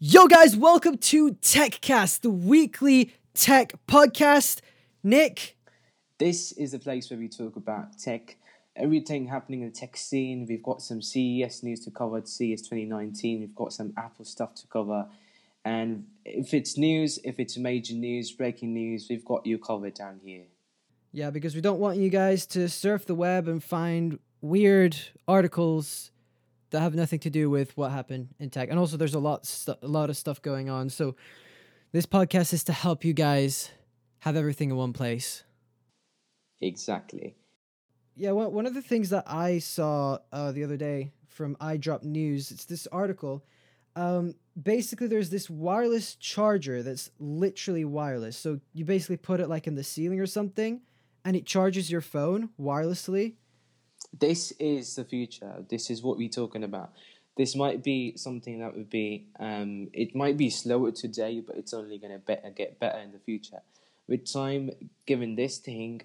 [0.00, 4.60] Yo, guys, welcome to TechCast, the weekly tech podcast.
[5.02, 5.56] Nick,
[6.18, 8.36] This is the place where we talk about tech,
[8.76, 10.46] everything happening in the tech scene.
[10.48, 13.40] We've got some CES news to cover, CES 2019.
[13.40, 15.06] We've got some Apple stuff to cover.
[15.64, 20.20] And if it's news, if it's major news, breaking news, we've got you covered down
[20.24, 20.44] here.
[21.10, 24.96] yeah, because we don't want you guys to surf the web and find weird
[25.26, 26.12] articles
[26.70, 28.68] that have nothing to do with what happened in tech.
[28.70, 30.90] And also, there's a lot, stu- a lot of stuff going on.
[30.90, 31.16] So,
[31.92, 33.70] this podcast is to help you guys
[34.20, 35.44] have everything in one place.
[36.60, 37.36] Exactly.
[38.14, 42.02] Yeah, one, one of the things that I saw uh, the other day from iDrop
[42.02, 43.44] News, it's this article.
[43.94, 48.36] Um, basically, there's this wireless charger that's literally wireless.
[48.36, 50.82] So you basically put it like in the ceiling or something,
[51.24, 53.34] and it charges your phone wirelessly.
[54.16, 55.64] This is the future.
[55.68, 56.92] This is what we're talking about.
[57.36, 61.72] This might be something that would be, um, it might be slower today, but it's
[61.72, 63.60] only going to better, get better in the future.
[64.08, 64.70] With time,
[65.06, 66.02] given this thing,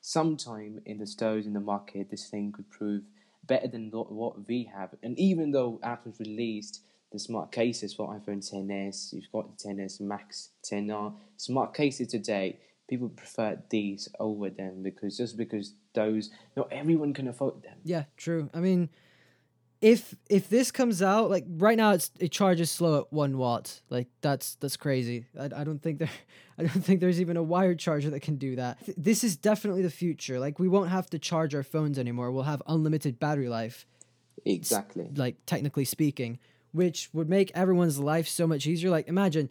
[0.00, 3.02] sometime in the stores in the market, this thing could prove
[3.46, 4.90] better than what we have.
[5.02, 6.80] And even though Apple's released
[7.12, 12.58] the smart cases for iPhone 10s, you've got the 10s Max, 10R, smart cases today,
[12.90, 17.78] people prefer these over them because just because those, not everyone can afford them.
[17.84, 18.50] Yeah, true.
[18.52, 18.90] I mean,
[19.80, 23.80] if if this comes out like right now, it's it charges slow at one watt.
[23.88, 25.24] Like that's that's crazy.
[25.38, 26.10] I, I don't think there,
[26.58, 28.84] I don't think there's even a wired charger that can do that.
[28.84, 30.38] Th- This is definitely the future.
[30.38, 32.30] Like we won't have to charge our phones anymore.
[32.30, 33.86] We'll have unlimited battery life.
[34.44, 35.06] Exactly.
[35.16, 36.38] like technically speaking,
[36.72, 38.90] which would make everyone's life so much easier.
[38.90, 39.48] Like imagine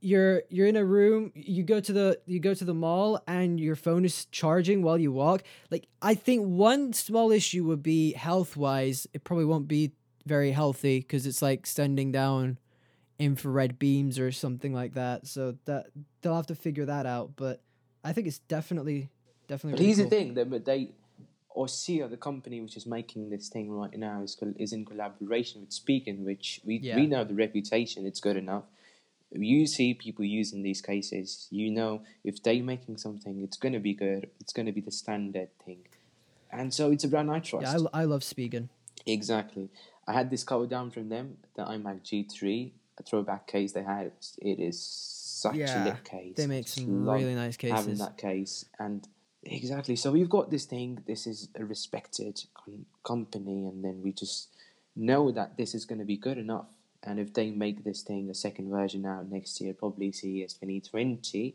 [0.00, 3.60] you're you're in a room, you go to the you go to the mall and
[3.60, 5.42] your phone is charging while you walk.
[5.70, 9.92] Like I think one small issue would be health wise, it probably won't be
[10.26, 12.58] very healthy because it's like sending down
[13.18, 15.26] infrared beams or something like that.
[15.26, 15.86] So that
[16.22, 17.32] they'll have to figure that out.
[17.36, 17.60] But
[18.02, 19.10] I think it's definitely
[19.48, 19.72] definitely.
[19.72, 20.10] But really here's cool.
[20.10, 20.90] the thing: that they,
[21.50, 25.60] or Ossia, the company which is making this thing right now, is is in collaboration
[25.60, 26.96] with Spigen, which we Yeah.
[26.96, 28.64] we know the reputation; it's good enough.
[29.34, 33.92] You see people using these cases, you know if they're making something, it's gonna be
[33.94, 34.30] good.
[34.40, 35.80] It's gonna be the standard thing,
[36.50, 37.66] and so it's a brand I trust.
[37.66, 38.68] Yeah, I, I love Spigen.
[39.06, 39.68] Exactly.
[40.06, 44.12] I had this cover down from them, the iMac G3, a throwback case they had.
[44.38, 46.36] It is such a Yeah, lit case.
[46.36, 47.76] They make some love really nice cases.
[47.78, 49.06] having that case and
[49.46, 54.10] exactly so we've got this thing this is a respected com- company and then we
[54.10, 54.48] just
[54.96, 56.68] know that this is going to be good enough
[57.04, 61.54] and if they make this thing a second version out next year probably CES 2020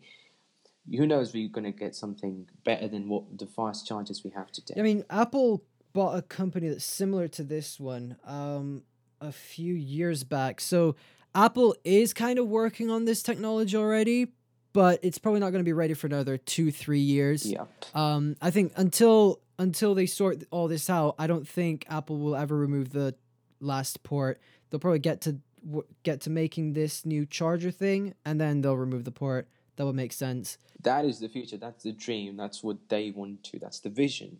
[0.96, 4.52] who knows we're going to get something better than what the fast chargers we have
[4.52, 8.84] today I mean, Apple bought a company that's similar to this one um,
[9.22, 10.62] a few years back.
[10.62, 10.96] So
[11.36, 14.28] Apple is kind of working on this technology already,
[14.74, 17.46] but it's probably not going to be ready for another two, three years.
[17.46, 22.18] yep Um, I think until until they sort all this out, I don't think Apple
[22.18, 23.16] will ever remove the
[23.60, 24.40] last port.
[24.70, 28.78] They'll probably get to w- get to making this new charger thing, and then they'll
[28.78, 29.48] remove the port.
[29.76, 30.58] That would make sense.
[30.84, 34.40] that is the future that's the dream that's what they want to that's the vision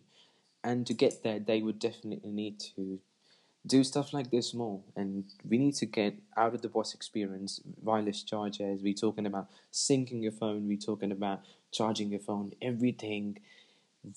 [0.62, 2.98] and to get there they would definitely need to
[3.66, 7.60] do stuff like this more and we need to get out of the box experience
[7.82, 11.40] wireless chargers we're talking about syncing your phone we're talking about
[11.72, 13.38] charging your phone everything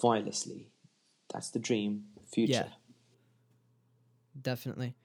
[0.04, 0.66] wirelessly
[1.32, 2.70] that's the dream future Yeah.
[4.42, 4.96] Definitely.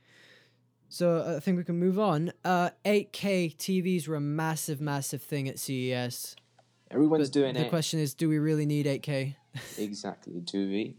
[0.89, 2.33] So uh, I think we can move on.
[2.45, 6.35] Uh, 8K TVs were a massive, massive thing at CES.
[6.91, 9.35] everyone's But doing the it The question is, do we really need 8K?
[9.79, 10.95] Exactly, do we?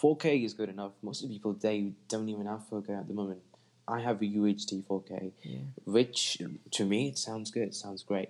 [0.00, 0.92] 4K is good enough.
[1.02, 3.40] Most of the people they don't even have 4K at the moment.
[3.88, 5.58] I have a UHD 4K, Yeah.
[5.84, 6.38] which
[6.72, 7.62] to me it sounds good.
[7.68, 8.28] It sounds great.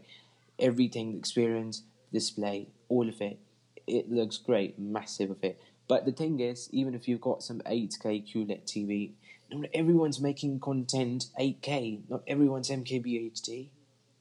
[0.58, 1.82] Everything, the experience,
[2.12, 3.38] display, all of it,
[3.86, 4.78] it looks great.
[4.78, 5.60] Massive of it.
[5.88, 9.10] But the thing is, even if you've got some 8K QLED TV,
[9.54, 12.08] not everyone's making content 8K.
[12.08, 13.68] Not everyone's MKBHD,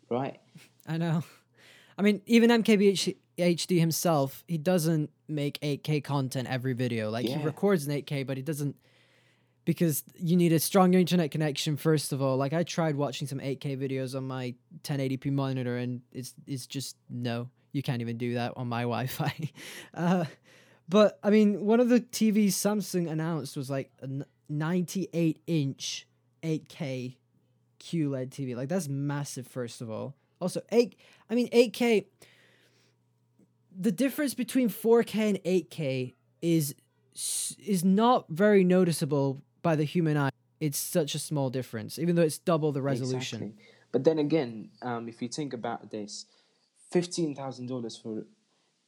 [0.09, 0.39] right?
[0.87, 1.23] I know.
[1.97, 7.09] I mean, even MKBHD himself, he doesn't make 8K content every video.
[7.09, 8.75] Like he records in 8K, but he doesn't
[9.65, 12.37] because you need a strong internet connection first of all.
[12.37, 16.97] Like I tried watching some 8K videos on my 1080p monitor and it's it's just
[17.09, 17.49] no.
[17.71, 19.51] You can't even do that on my Wi-Fi.
[19.93, 20.25] uh,
[20.89, 23.91] but I mean, one of the TVs Samsung announced was like
[24.49, 26.07] 98 inch
[26.43, 27.15] 8K
[27.79, 28.55] QLED TV.
[28.55, 30.15] Like that's massive first of all.
[30.39, 30.95] Also, 8
[31.29, 32.05] I mean 8K
[33.75, 36.75] the difference between 4K and 8K is
[37.65, 40.31] is not very noticeable by the human eye.
[40.59, 43.43] It's such a small difference even though it's double the resolution.
[43.43, 43.65] Exactly.
[43.91, 46.25] But then again, um, if you think about this,
[46.91, 48.25] fifteen thousand dollars for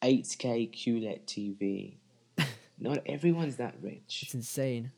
[0.01, 1.97] eight K QLED TV.
[2.79, 4.23] Not everyone's that rich.
[4.23, 4.91] It's insane.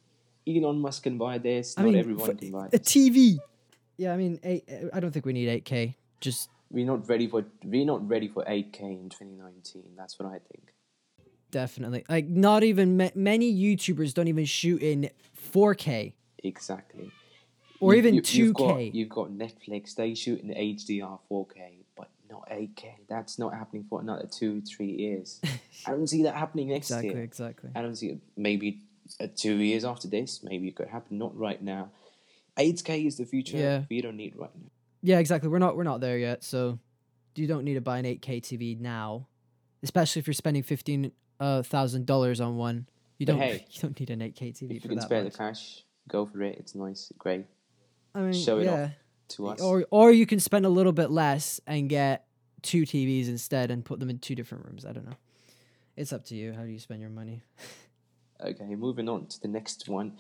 [0.48, 1.76] Elon Musk can buy this.
[1.78, 2.80] I Not mean, everyone can buy a.
[2.80, 3.38] TV.
[3.98, 4.64] Yeah, I mean, eight,
[4.94, 5.96] I don't think we need 8K.
[6.22, 9.84] Just we're not ready for we're not ready for eight K in twenty nineteen.
[9.98, 10.74] That's what I think.
[11.52, 15.10] definitely like not even ma- many YouTubers don't even shoot in
[15.54, 16.14] 4K
[16.44, 17.12] Exactly.
[17.80, 18.36] or You- even you- 2K.
[18.36, 19.96] You've got, you've got Netflix.
[19.96, 22.96] They shoot in HDR 4K, but not 8K.
[23.08, 25.40] That's not happening for another two, three years.
[25.86, 27.24] I don't see that happening next exactly, year.
[27.24, 27.70] exactly.
[27.70, 27.80] Exactly.
[27.80, 28.20] I don't see it.
[28.36, 28.84] Maybe uh,
[29.36, 31.18] two years after this, maybe it could happen.
[31.18, 31.90] Not right now.
[32.58, 33.58] 8K is the future.
[33.58, 33.84] Yeah.
[33.90, 34.70] We don't need right now.
[35.02, 35.50] Yeah, exactly.
[35.50, 36.80] We're not we're not there yet, so
[37.36, 39.28] you don't need to buy an 8K TV now,
[39.84, 42.88] especially if you're spending fifteen uh, thousand dollars on one.
[43.20, 45.24] You But don't hey, you don't need an 8K TV If you can that spare
[45.24, 45.34] much.
[45.34, 46.58] the cash, go for it.
[46.60, 47.46] It's nice, great
[48.16, 48.92] I mean, show it off
[49.30, 49.62] to us.
[49.62, 52.26] Or or you can spend a little bit less and get
[52.64, 54.84] two TVs instead and put them in two different rooms.
[54.84, 55.18] I don't know.
[55.96, 56.54] It's up to you.
[56.54, 57.44] How do you spend your money?
[58.44, 60.14] Okay, moving on to the next one.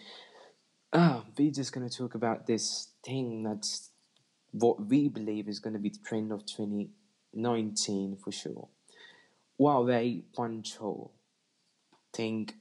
[0.94, 3.92] Ah, we're just to talk about this thing that's
[4.52, 8.70] what we believe is to be the trend of 2019 for sure.
[9.60, 11.14] Huawei punch hole.
[12.14, 12.56] Think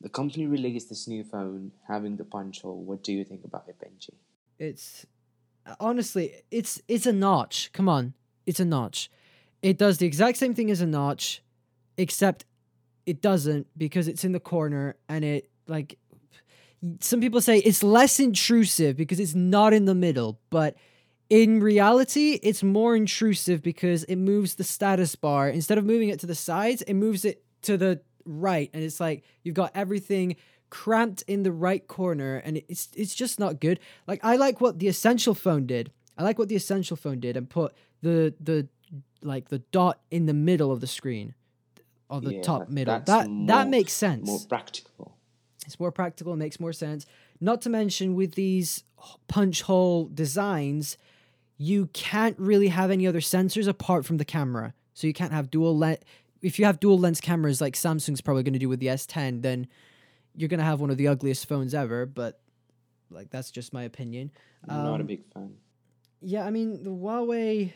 [0.00, 2.82] the company released this new phone having the punch hole.
[2.82, 4.14] What do you think about it, Benji?
[4.58, 5.06] It's
[5.78, 7.70] honestly, it's it's a notch.
[7.72, 8.14] Come on,
[8.46, 9.10] it's a notch.
[9.62, 11.42] It does the exact same thing as a notch,
[11.96, 12.44] except
[13.10, 15.98] it doesn't because it's in the corner and it like.
[17.00, 20.76] Some people say it's less intrusive because it's not in the middle, but
[21.28, 25.50] in reality, it's more intrusive because it moves the status bar.
[25.50, 28.70] Instead of moving it to the sides, it moves it to the right.
[28.72, 30.36] And it's like you've got everything
[30.70, 33.78] cramped in the right corner and it's it's just not good.
[34.06, 35.92] Like I like what the essential phone did.
[36.16, 38.68] I like what the essential phone did and put the the
[39.22, 41.34] like the dot in the middle of the screen
[42.10, 43.00] or the Yeah, top middle.
[43.00, 44.26] That that makes sense.
[44.26, 45.16] More practical.
[45.66, 47.06] It's more practical, it makes more sense.
[47.40, 48.84] Not to mention, with these
[49.28, 50.98] punch hole designs,
[51.56, 54.74] you can't really have any other sensors apart from the camera.
[54.94, 55.98] So you can't have dual lens.
[56.42, 59.42] If you have dual lens cameras like Samsung's probably going to do with the S10,
[59.42, 59.68] then
[60.34, 62.04] you're going to have one of the ugliest phones ever.
[62.06, 62.40] But
[63.10, 64.30] like that's just my opinion.
[64.68, 65.54] I'm not a Um, big fan.
[66.20, 67.72] Yeah, I mean the Huawei.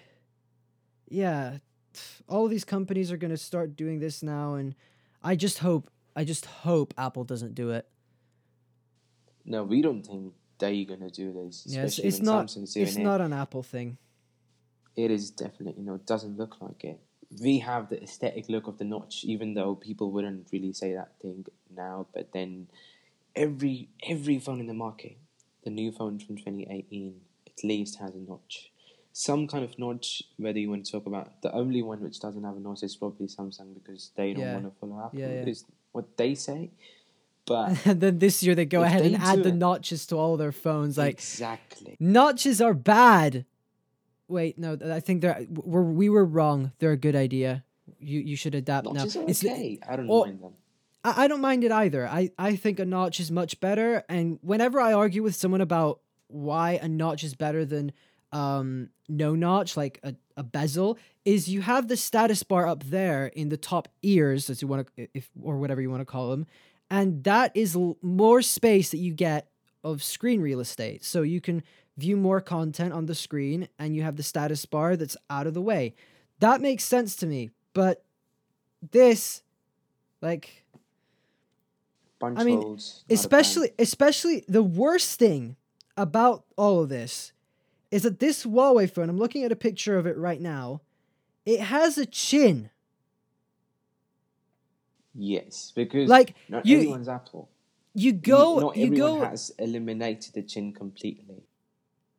[1.08, 1.58] Yeah,
[2.28, 4.74] all of these companies are going to start doing this now, and
[5.22, 7.88] I just hope, I just hope Apple doesn't do it.
[9.44, 11.64] No, we don't think they're gonna do this.
[11.66, 12.46] Yes, especially it's not.
[12.46, 13.02] Samsung's doing It's it.
[13.02, 13.98] not an Apple thing.
[14.96, 17.00] It is definitely, you know, it doesn't look like it.
[17.42, 21.18] We have the aesthetic look of the notch, even though people wouldn't really say that
[21.20, 22.06] thing now.
[22.14, 22.68] But then,
[23.34, 25.16] every every phone in the market,
[25.64, 28.70] the new phone from 2018, at least has a notch,
[29.16, 30.22] some kind of notch.
[30.38, 32.96] Whether you want to talk about the only one which doesn't have a notch is
[32.96, 34.54] probably Samsung because they don't Yeah.
[34.54, 35.20] want to follow Apple.
[35.20, 35.46] Yeah, yeah.
[35.54, 36.70] Is what they say.
[37.46, 40.36] But and then this year they go ahead and add the it- notches to all
[40.36, 40.98] their phones.
[40.98, 43.44] Like exactly, notches are bad.
[44.26, 46.72] Wait, no, I think they're we're, we were wrong.
[46.78, 47.62] They're a good idea.
[48.00, 49.22] You you should adapt notches now.
[49.22, 49.78] are It's okay.
[49.88, 50.52] I don't or- mind them.
[51.04, 52.08] I, I don't mind it either.
[52.08, 54.02] I, I think a notch is much better.
[54.08, 57.92] And whenever I argue with someone about why a notch is better than
[58.34, 63.28] um, no notch, like a, a bezel, is you have the status bar up there
[63.28, 66.30] in the top ears, as you want to, if or whatever you want to call
[66.30, 66.46] them,
[66.90, 69.48] and that is l- more space that you get
[69.84, 71.04] of screen real estate.
[71.04, 71.62] So you can
[71.96, 75.54] view more content on the screen, and you have the status bar that's out of
[75.54, 75.94] the way.
[76.40, 77.50] That makes sense to me.
[77.72, 78.02] But
[78.90, 79.42] this,
[80.20, 80.64] like,
[82.18, 83.58] Punch I mean, holes, not a fan.
[83.58, 85.56] especially especially the worst thing
[85.96, 87.32] about all of this
[87.94, 90.80] is that this Huawei phone, I'm looking at a picture of it right now,
[91.46, 92.70] it has a chin.
[95.14, 97.48] Yes, because Like not you- everyone's Apple.
[97.94, 101.44] you You- go not you everyone go has eliminated the chin completely.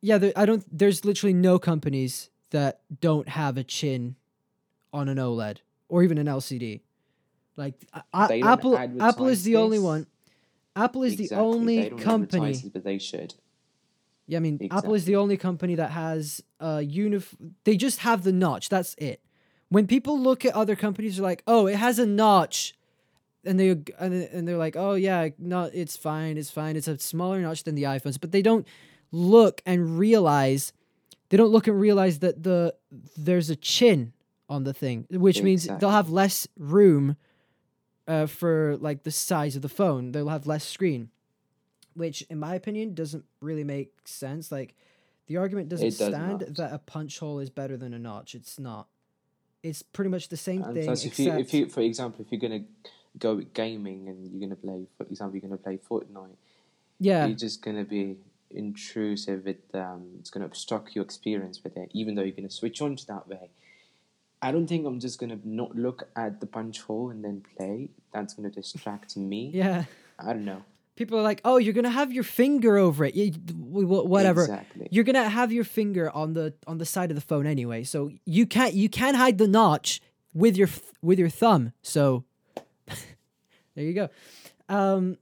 [0.00, 4.16] Yeah, there, I don't there's literally no companies that don't have a chin
[4.94, 5.58] on an OLED
[5.90, 6.80] or even an LCD.
[7.56, 10.06] Like I- I- They don't Apple Apple is the only one.
[10.74, 13.34] Apple is Exactly, the only company but they should.
[14.26, 17.34] Yeah, I mean, Apple is the only company that has a unif.
[17.64, 18.68] They just have the notch.
[18.68, 19.20] That's it.
[19.68, 22.74] When people look at other companies, they're like, "Oh, it has a notch,"
[23.44, 26.38] and they and and they're like, "Oh yeah, no, it's fine.
[26.38, 26.76] It's fine.
[26.76, 28.66] It's a smaller notch than the iPhones." But they don't
[29.12, 30.72] look and realize.
[31.28, 32.74] They don't look and realize that the
[33.16, 34.12] there's a chin
[34.48, 37.16] on the thing, which means they'll have less room
[38.08, 40.12] uh, for like the size of the phone.
[40.12, 41.10] They'll have less screen
[41.96, 44.74] which in my opinion doesn't really make sense like
[45.26, 46.54] The argument doesn't does stand not.
[46.56, 48.34] that a punch hole is better than a notch.
[48.34, 48.88] It's not.
[49.62, 50.84] It's pretty much the same And thing.
[50.84, 52.64] plus, if you, if you, for example, if you're gonna
[53.18, 56.36] go with gaming and you're gonna play, for example, you're gonna play Fortnite,
[57.00, 58.16] yeah, you're just gonna be
[58.50, 59.46] intrusive.
[59.46, 62.94] It um, it's gonna obstruct your experience with it, even though you're gonna switch on
[62.96, 63.50] to that way.
[64.42, 67.88] I don't think I'm just gonna not look at the punch hole and then play.
[68.12, 69.50] That's gonna distract me.
[69.54, 69.84] yeah.
[70.18, 70.62] I don't know.
[70.96, 74.42] People are like, "Oh, you're gonna have your finger over it, you, wh- wh- whatever."
[74.42, 74.88] Exactly.
[74.90, 78.10] You're gonna have your finger on the on the side of the phone anyway, so
[78.24, 80.00] you can't you can hide the notch
[80.32, 80.68] with your
[81.02, 81.72] with your thumb.
[81.82, 82.24] So
[83.74, 84.08] there you go.
[84.68, 85.18] Um,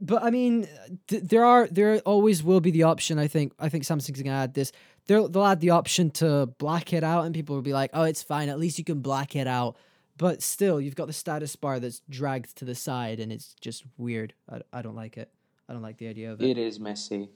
[0.00, 0.68] but I mean,
[1.08, 3.18] th- there are there always will be the option.
[3.18, 4.70] I think I think Samsung's gonna add this.
[5.06, 8.02] They'll they'll add the option to black it out, and people will be like, "Oh,
[8.04, 8.48] it's fine.
[8.48, 9.76] At least you can black it out."
[10.22, 13.82] But still, you've got the status bar that's dragged to the side, and it's just
[13.98, 14.34] weird.
[14.48, 15.28] I, I don't like it.
[15.68, 16.48] I don't like the idea of it.
[16.48, 17.28] It is messy.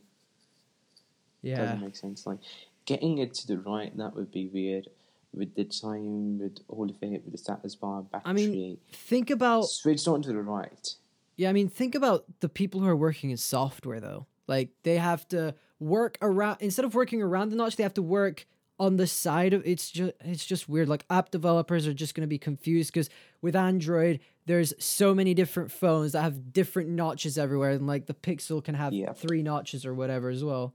[1.43, 1.57] yeah.
[1.57, 2.27] Doesn't make sense.
[2.27, 2.39] Like
[2.85, 4.87] getting it to the right, that would be weird.
[5.35, 8.23] With the time, with all of it, with the status bar, battery.
[8.25, 10.95] I mean, think about switched on to the right.
[11.35, 11.49] yeah.
[11.51, 14.27] I mean, think about the people who are working in software though.
[14.47, 18.03] Like they have to work around instead of working around the notch, they have to
[18.03, 18.47] work
[18.79, 19.63] on the side of.
[19.67, 20.89] It's just it's just weird.
[20.89, 23.09] Like app developers are just gonna be confused because
[23.43, 28.15] with Android, there's so many different phones that have different notches everywhere, and like the
[28.15, 29.17] Pixel can have Yep.
[29.19, 30.75] three notches or whatever as well.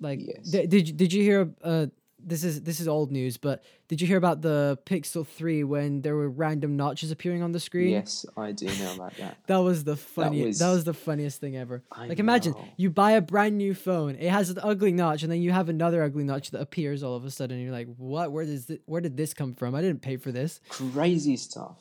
[0.00, 0.50] Like, Yes.
[0.50, 1.54] th- did you- did you hear?
[1.62, 1.86] Uh,
[2.24, 6.02] this is this is old news, but did you hear about the Pixel Three when
[6.02, 7.90] there were random notches appearing on the screen?
[7.90, 9.38] Yes, I do know about that.
[9.46, 10.58] That was the funniest.
[10.60, 11.82] That was, was- the funniest thing ever.
[11.90, 12.68] I like imagine know.
[12.76, 15.68] you buy a brand new phone, it has an ugly notch, and then you have
[15.68, 18.32] another ugly notch that appears all of a sudden, and you're like, "What?
[18.32, 19.74] Where does this, Where did this come from?
[19.74, 21.76] I didn't pay for this." Crazy stuff.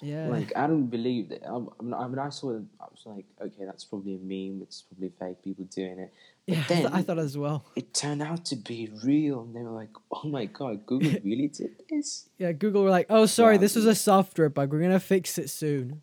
[0.00, 0.28] Yeah.
[0.28, 1.44] Like I don't believe that.
[1.46, 2.62] I, I mean, I mean, I saw it.
[2.80, 4.62] I was like, okay, that's probably a meme.
[4.62, 6.12] It's probably fake people doing it.
[6.46, 6.62] But yeah.
[6.62, 7.64] I then I thought as well.
[7.74, 11.48] it turned out to be real, and they were like, oh my god, Google really
[11.48, 12.28] did this.
[12.38, 12.52] Yeah.
[12.52, 14.70] Google were like, "Oh, sorry, Yeah, this was a software bug.
[14.72, 16.02] We're gonna fix it soon."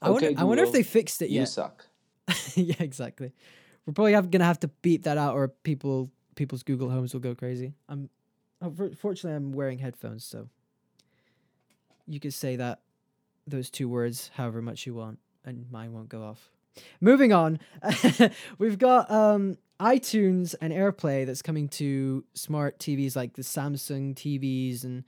[0.00, 0.40] I Okay, wonder.
[0.40, 1.48] I wonder if they fixed it You yet.
[1.48, 1.86] suck.
[2.54, 3.32] yeah, exactly.
[3.86, 7.20] We're probably have, gonna have to beep that out, or people people's Google Homes will
[7.20, 7.74] go crazy.
[7.88, 8.08] I'm,
[8.96, 10.48] fortunately, I'm wearing headphones, so
[12.12, 12.80] you could say that
[13.46, 16.50] those two words however much you want, and mine won't go off.
[17.00, 17.58] Moving on,
[18.58, 24.84] we've got um, iTunes and AirPlay that's coming to smart TVs like the Samsung TVs,
[24.84, 25.04] and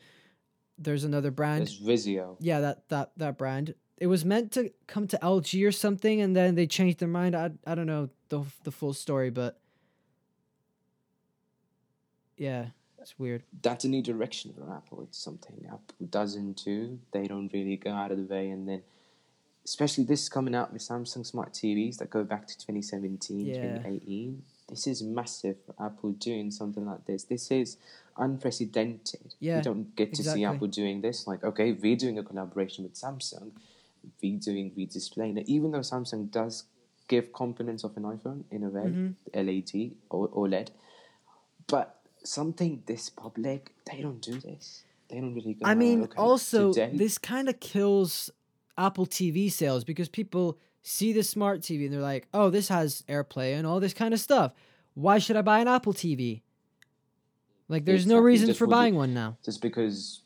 [0.78, 1.64] there's another brand.
[1.64, 2.36] It's Vizio.
[2.40, 3.74] Yeah, that that that brand.
[3.98, 7.34] It was meant to come to LG or something, and then they changed their mind.
[7.36, 9.58] I I don't know the the full story, but
[12.36, 12.68] yeah,
[13.04, 13.42] it's weird.
[13.62, 15.02] That's a new direction for Apple.
[15.02, 16.98] It's something Apple doesn't do.
[17.12, 18.82] They don't really go out of the way, and then,
[19.64, 23.54] especially this coming out with Samsung smart TVs that go back to 2017, Yeah.
[23.78, 24.42] 2018.
[24.68, 27.24] This is massive for Apple doing something like this.
[27.24, 27.76] This is
[28.16, 29.34] unprecedented.
[29.38, 30.44] Yeah, you don't get to see.
[30.44, 31.26] Apple doing this.
[31.26, 33.50] Like, okay, we're doing a collaboration with Samsung.
[34.22, 35.48] we're doing we displaying it.
[35.48, 36.64] Even though Samsung does
[37.08, 39.14] give components of an iPhone in a way, Mhm.
[39.32, 40.68] LED or OLED,
[41.66, 44.84] but something this public, they don't do this.
[45.08, 45.66] They don't really go.
[45.66, 48.30] I "Oh, mean, okay, also today- this kind of kills
[48.76, 53.02] Apple TV sales because people see the smart TV and they're like, "Oh, this has
[53.08, 54.52] AirPlay and all this kind of stuff.
[54.94, 56.42] Why should I buy an Apple TV?"
[57.68, 59.38] Like, there's no Exactly, reason just for you- buying one now.
[59.44, 60.22] just because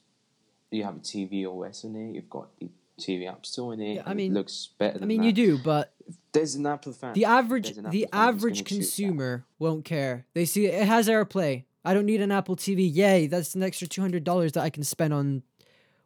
[0.71, 3.95] you have a tvOS on it, you've got the TV App Store in it.
[3.97, 4.99] Yeah, I mean- it looks better.
[5.01, 5.27] I mean, that.
[5.27, 5.95] you do, but
[6.33, 7.13] There's an Apple fan.
[7.15, 8.75] the average the Apple fan who's average gonna choose that.
[8.75, 10.27] consumer won't care.
[10.35, 11.65] They see it has AirPlay.
[11.85, 12.93] I don't need an Apple TV.
[12.93, 15.43] Yay, that's an extra two hundred dollars that I can spend on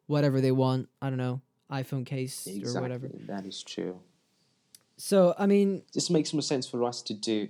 [0.07, 0.89] whatever they want.
[1.01, 3.11] I don't know, iPhone case exactly, or whatever.
[3.27, 4.01] That is true.
[4.97, 7.49] So I mean, This makes more sense for us to do.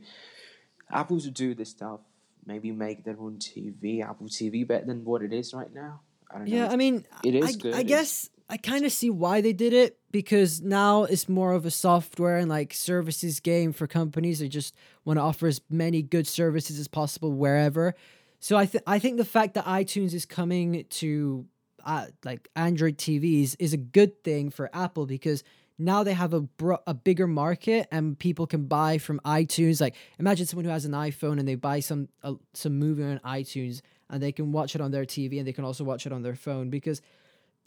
[0.91, 2.00] Apple to do this stuff.
[2.45, 6.00] Maybe make their own TV, Apple TV, better than what it is right now.
[6.31, 6.57] I don't know.
[6.57, 9.52] yeah, I mean, It is I, good, I guess I kind of see why they
[9.52, 14.38] did it because now it's more of a software and like services game for companies.
[14.38, 17.95] They just want to offer as many good services as possible wherever.
[18.38, 21.47] So I th- I think the fact that iTunes is coming to
[21.85, 25.42] uh, like Android TVs is a good thing for Apple because
[25.78, 29.81] now they have a bro- a bigger market and people can buy from iTunes.
[29.81, 33.19] Like imagine someone who has an iPhone and they buy some uh, some movie on
[33.21, 36.12] iTunes and they can watch it on their TV and they can also watch it
[36.12, 37.00] on their phone because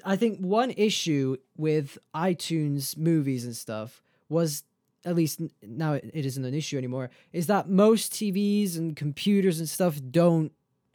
[0.04, 4.64] I think one issue with iTunes movies and stuff was
[5.06, 9.70] at least now it isn't an issue anymore is that most TVs and computers and
[9.70, 10.52] stuff don't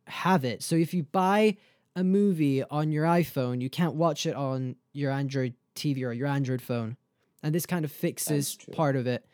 [0.07, 0.63] have it.
[0.63, 1.57] So if you buy
[1.97, 6.27] a movie on your iPhone, you can't watch it on your Android TV or your
[6.27, 6.97] Android phone.
[7.43, 9.25] And this kind of fixes part of it.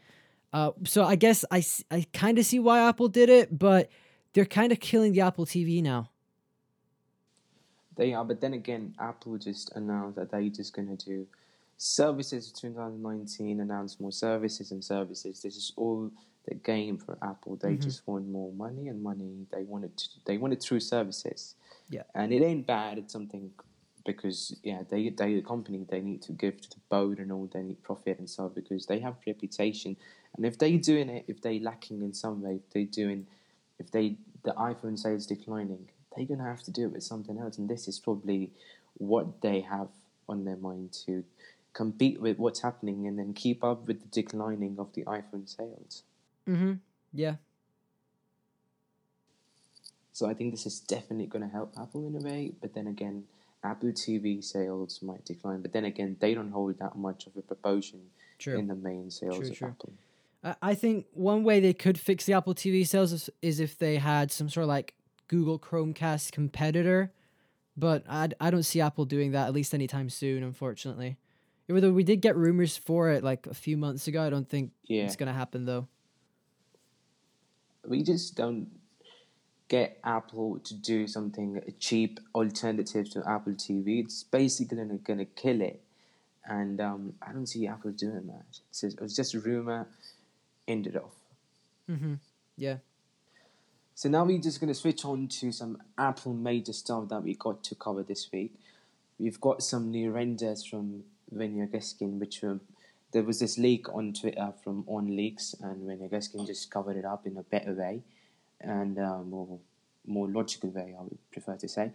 [0.52, 3.90] Uh, so I guess I, I kind of see why Apple did it, but
[4.32, 6.10] they're kind of killing the Apple TV now.
[7.96, 11.26] They are, but then again, Apple just announced that they're just going to do
[11.78, 15.42] services for 2019, announce more services and services.
[15.42, 16.10] This is all
[16.48, 17.56] the game for Apple.
[17.56, 17.82] They Mhm.
[17.82, 19.46] just want more money and money.
[19.50, 19.96] They want it.
[19.96, 21.54] To, they want it through services.
[21.88, 22.02] Yeah.
[22.14, 22.98] and it ain't bad.
[22.98, 23.52] It's something
[24.04, 27.46] because yeah, they they the company they need to give to the board and all.
[27.46, 29.96] They need profit and stuff because they have reputation.
[30.36, 33.26] And if they're doing it, if they're lacking in some way, if they doing,
[33.78, 37.58] if they the iPhone sales declining, they're gonna have to do it with something else.
[37.58, 38.50] And this is probably
[38.98, 39.88] what they have
[40.28, 41.24] on their mind to
[41.72, 46.02] compete with what's happening and then keep up with the declining of the iPhone sales.
[46.48, 46.74] Mm-hmm.
[47.12, 47.36] Yeah.
[50.12, 52.52] So I think this is definitely going to help Apple in a way.
[52.58, 53.24] But then again,
[53.62, 55.60] Apple TV sales might decline.
[55.60, 58.00] But then again, they don't hold that much of a proportion
[58.38, 58.58] True.
[58.58, 59.68] in the main sales True, of true.
[59.68, 59.92] Apple.
[60.42, 63.76] I- I think one way they could fix the Apple TV sales is, is if
[63.76, 64.94] they had some sort of like
[65.28, 67.12] Google Chromecast competitor,
[67.76, 71.16] but I, I don't see Apple doing that at least anytime soon, unfortunately.
[71.68, 74.48] Even though we did get rumors for it like a few months ago, I don't
[74.48, 75.88] think Yeah, it's gonna happen though.
[77.86, 78.68] we just don't
[79.68, 84.04] get Apple to do something a cheap alternative to Apple TV.
[84.04, 85.82] It's basically going to kill it.
[86.44, 88.42] And um, I don't see Apple doing that.
[88.70, 89.88] It's just, it was just a rumor,
[90.68, 91.14] ended off.
[91.90, 92.14] Mm-hmm.
[92.56, 92.76] Yeah.
[93.96, 97.32] So now we're just going to switch on to some Apple major stuff that we
[97.32, 98.52] got to cover this week.
[99.18, 102.60] We've got some new renders from Venya Geskin, which um,
[103.12, 107.26] there was this leak on Twitter from OnLeaks, and Venya Geskin just covered it up
[107.26, 108.02] in a better way
[108.60, 109.58] and uh, more
[110.06, 111.90] more logical way, I would prefer to say.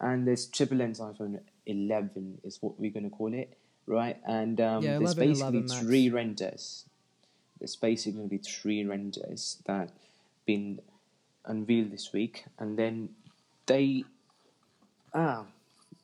[0.00, 4.16] And this triple lens iPhone 11 is what we're going to call it, right?
[4.26, 6.86] And um, Yeah, there's 11, basically 11 three renders.
[7.58, 9.90] There's basically going to be three renders that
[10.46, 10.80] been
[11.46, 13.08] unveiled this week, and then
[13.66, 14.04] they
[15.14, 15.44] ah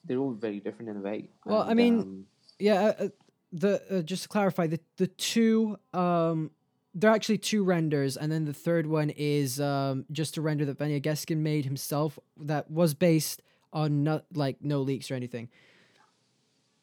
[0.05, 1.29] they're all very different in a way.
[1.45, 2.27] Well, I mean, um,
[2.59, 3.09] Yeah, uh, uh,
[3.53, 6.51] the uh, just to clarify, the the two um
[6.95, 10.79] they're actually two renders, and then the third one is um just a render that
[10.79, 15.49] Vanya Geskin made himself that was based on not like no leaks or anything.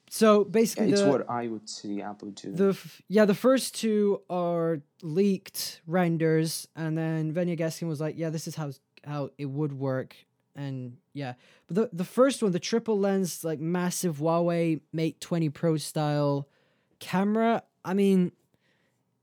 [0.10, 2.52] So yeah, basically, it's the, what I would see Apple do.
[2.52, 8.16] the f- yeah the first two are leaked renders, and then Vanya Geskin was like,
[8.18, 8.72] yeah, this is how
[9.06, 10.16] how it would work,
[10.56, 11.34] and yeah,
[11.68, 16.48] but the the first one, the triple lens like massive Huawei Mate 20 Pro style
[17.00, 18.32] camera, I mean,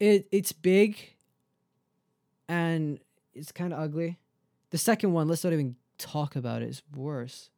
[0.01, 0.97] it it's big,
[2.49, 2.99] and
[3.35, 4.19] it's kind of ugly.
[4.71, 6.69] The second one, let's not even talk about it.
[6.69, 7.51] It's worse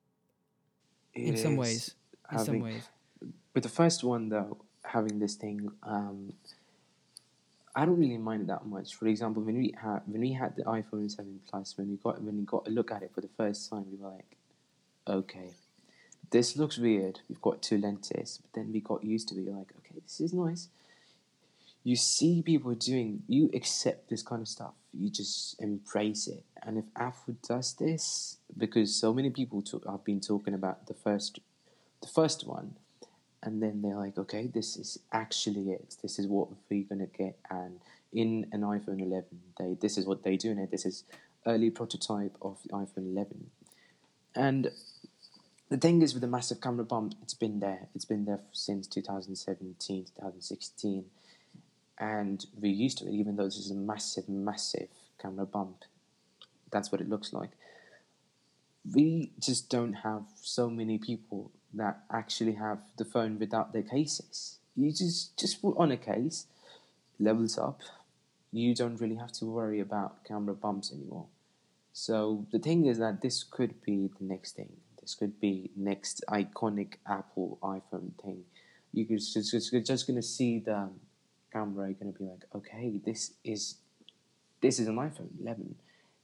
[1.15, 1.95] in some ways.
[2.33, 2.89] In some ways,
[3.55, 6.33] With the first one though, having this thing, um,
[7.75, 8.95] I don't really mind that much.
[8.95, 12.21] For example, when we had when we had the iPhone Seven Plus, when we got
[12.21, 14.37] when we got a look at it for the first time, we were like,
[15.07, 15.51] okay,
[16.31, 17.21] this looks weird.
[17.29, 19.45] We've got two lenses, but then we got used to it.
[19.45, 20.69] You're like, okay, this is nice.
[21.85, 24.73] You see people doing, you accept this kind of stuff.
[24.95, 26.43] You just embrace it.
[26.63, 30.95] And if Apple does this, because so many people talk, have been talking about the
[30.95, 31.41] first,
[32.01, 32.77] the first one,
[33.45, 35.97] and then they're like, okay, this is actually it.
[36.03, 37.39] This is what we're gonna get.
[37.51, 37.79] And
[38.13, 39.25] in an iPhone 11,
[39.59, 40.71] they this is what they do it.
[40.71, 41.05] This is
[41.47, 43.51] early prototype of the iPhone 11,
[44.35, 44.71] and
[45.71, 47.89] the thing is with the massive camera bump, it's been there.
[47.95, 51.05] It's been there since 2017, 2016,
[51.99, 53.13] and we're used to it.
[53.13, 54.89] Even though this is a massive, massive
[55.21, 55.85] camera bump,
[56.71, 57.51] that's what it looks like.
[58.93, 64.59] We just don't have so many people that actually have the phone without their cases.
[64.77, 66.47] You just just put on a case,
[67.19, 67.81] levels up.
[68.53, 71.27] You don't really have to worry about camera bumps anymore.
[71.93, 74.73] So the thing is that this could be the next thing.
[75.01, 78.45] This could be next iconic Apple iPhone thing.
[78.93, 80.89] You could just, just, just gonna see the
[81.53, 81.89] camera.
[81.89, 83.77] You're gonna be like, okay, this is
[84.61, 85.75] this is an iPhone 11.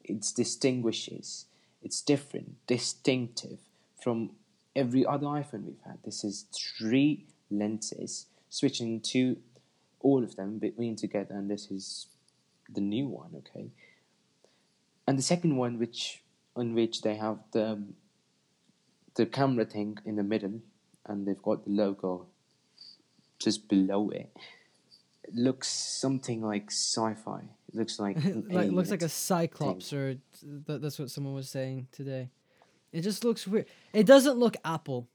[0.02, 1.46] It distinguishes.
[1.82, 3.58] It's different, distinctive
[4.02, 4.30] from
[4.74, 5.98] every other iPhone we've had.
[6.04, 9.37] This is three lenses switching to
[10.00, 12.06] all of them between together, and this is
[12.72, 13.30] the new one.
[13.37, 13.70] Okay
[15.11, 16.22] and the second one which
[16.54, 17.83] on which they have the
[19.16, 20.61] the camera thing in the middle
[21.06, 22.26] and they've got the logo
[23.40, 24.30] just below it
[25.24, 28.16] it looks something like sci-fi it looks like
[28.59, 32.30] like looks like a cyclops or th- that's what someone was saying today
[32.92, 35.09] it just looks weird it doesn't look apple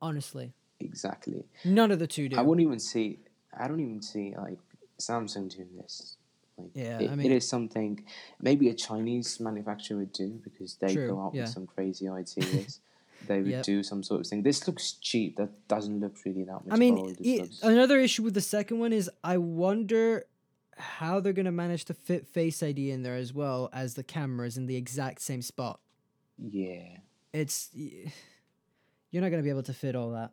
[0.00, 3.18] honestly exactly none of the two do i wouldn't even see
[3.58, 4.58] i don't even see like
[4.98, 6.16] samsung doing this
[6.58, 8.02] Like, Yeah, it, I mean- it is something
[8.40, 11.42] maybe a Chinese manufacturer would do because they True, go out yeah.
[11.42, 12.80] with some crazy ideas.
[13.28, 13.64] they would Yep.
[13.64, 14.42] do some sort of thing.
[14.42, 15.36] This looks cheap.
[15.36, 16.96] That doesn't look really that much I mean.
[16.98, 20.24] It looks- another issue with the second one is I wonder
[20.78, 24.56] how they're gonna manage to fit Face ID in there as well as the cameras
[24.56, 25.78] in the exact same spot.
[26.38, 26.98] yeah.
[27.32, 30.32] It's you're not gonna be able to fit all that.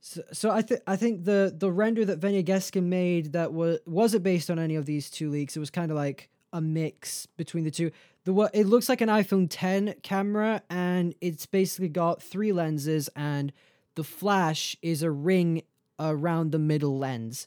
[0.00, 3.78] So, so I think I think the the render that Venya Geskin made that was
[3.86, 5.56] wasn't based on any of these two leaks.
[5.56, 7.90] It was kind of like a mix between the two.
[8.24, 13.08] The what it looks like an iPhone 10 camera, and it's basically got three lenses,
[13.16, 13.52] and
[13.94, 15.62] the flash is a ring
[15.98, 17.46] around the middle lens.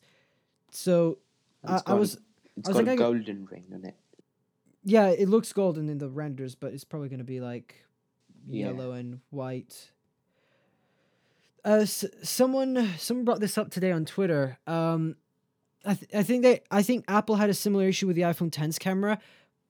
[0.72, 1.20] So
[1.66, 2.18] I, I was
[2.58, 3.96] It's I was got like, a golden ring on it.
[4.84, 7.86] yeah, it looks golden in the renders, but it's probably going to be like
[8.48, 8.68] Yeah.
[8.68, 9.92] yellow and white.
[11.66, 14.58] Uh, s- someone someone brought this up today on Twitter.
[14.66, 15.16] Um,
[15.86, 18.50] I th- I think they I think Apple had a similar issue with the iPhone
[18.50, 19.20] 10's camera,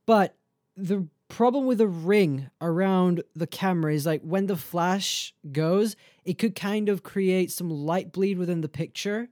[0.05, 0.36] but
[0.77, 6.38] the problem with the ring around the camera is like when the flash goes, it
[6.38, 9.29] could kind of create some light bleed within the picture.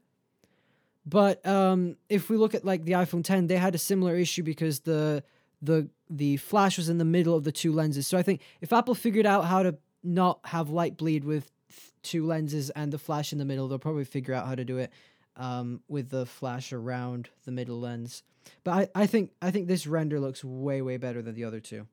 [1.06, 4.44] But um, if we look at like the iPhone 10, they had a similar issue
[4.44, 5.24] because the
[5.62, 8.08] the the flash was in the middle of the two lenses.
[8.08, 11.92] So I think if Apple figured out how to not have light bleed with th-
[12.02, 14.78] two lenses and the flash in the middle, they'll probably figure out how to do
[14.78, 14.92] it
[15.36, 18.24] um, with the flash around the middle lens.
[18.64, 21.60] But I, I think I think this render looks way way better than the other
[21.60, 21.88] two.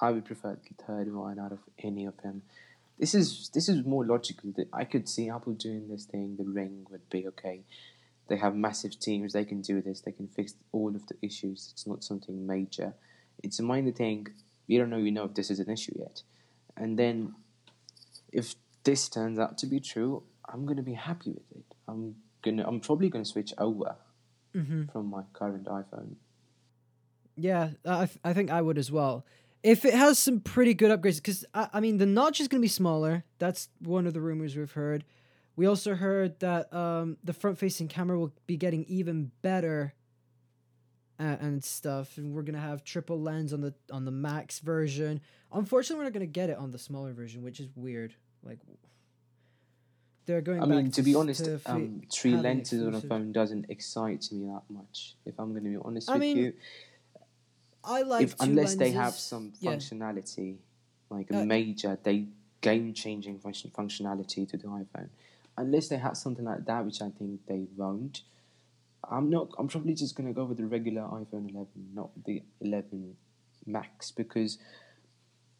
[0.00, 2.42] I would prefer the third one out of any of them.
[2.98, 4.52] This is this is more logical.
[4.72, 6.36] I could see Apple doing this thing.
[6.36, 7.62] The ring would be okay.
[8.28, 9.32] They have massive teams.
[9.32, 10.00] They can do this.
[10.00, 11.70] They can fix all of the issues.
[11.72, 12.94] It's not something major.
[13.42, 14.26] It's a minor thing.
[14.68, 14.98] We don't know.
[14.98, 16.22] We know if this is an issue yet.
[16.76, 17.34] And then,
[18.32, 21.64] if this turns out to be true, I'm gonna be happy with it.
[21.88, 22.64] I'm gonna.
[22.66, 23.96] I'm probably gonna switch over
[24.54, 24.86] Mm-hmm.
[24.92, 26.14] from my current iPhone.
[27.36, 29.24] Yeah, I, th- I think I would as well.
[29.62, 32.60] If it has some pretty good upgrades, because I, I mean, the notch is going
[32.60, 33.24] to be smaller.
[33.38, 35.04] That's one of the rumors we've heard.
[35.58, 39.92] We also heard that um, the front facing camera will be getting even better
[41.18, 42.16] uh, and stuff.
[42.16, 45.20] And we're going to have triple lens on the on the max version.
[45.52, 48.14] Unfortunately, we're not going to get it on the smaller version, which is weird.
[48.44, 48.60] Like,
[50.26, 53.66] they're going I mean, to be honest, to um, three lenses on a phone doesn't
[53.68, 55.16] excite me that much.
[55.26, 56.52] If I'm going to be honest I with mean, you,
[57.82, 59.22] I like if unless they have lenses.
[59.24, 59.72] some Yeah.
[59.72, 60.58] functionality,
[61.10, 62.28] like a Uh, major, they
[62.60, 65.08] game-changing function- functionality to the iPhone,
[65.58, 68.22] unless they have something like that, which I think they won't.
[69.10, 69.48] I'm not.
[69.58, 73.16] I'm probably just going to go with the regular iPhone 11, not the 11
[73.66, 74.58] Max, because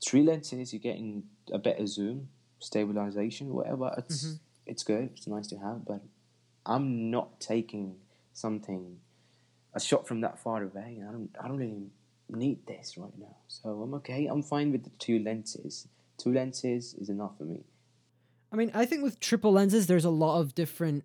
[0.05, 3.95] three lenses, you're getting a better zoom, stabilization, whatever.
[3.99, 4.35] It's Mm-hmm.
[4.67, 5.11] it's good.
[5.17, 6.01] It's nice to have, but
[6.67, 7.97] I'm not taking
[8.33, 8.99] something
[9.75, 11.01] a shot from that far away.
[11.07, 11.31] I don't.
[11.43, 11.87] I don't really
[12.31, 13.37] need this right now.
[13.49, 14.27] So I'm okay.
[14.27, 15.87] I'm fine with the two lenses.
[16.19, 17.61] Two lenses is enough for me.
[18.53, 21.05] I mean, I think with triple lenses, there's a lot of different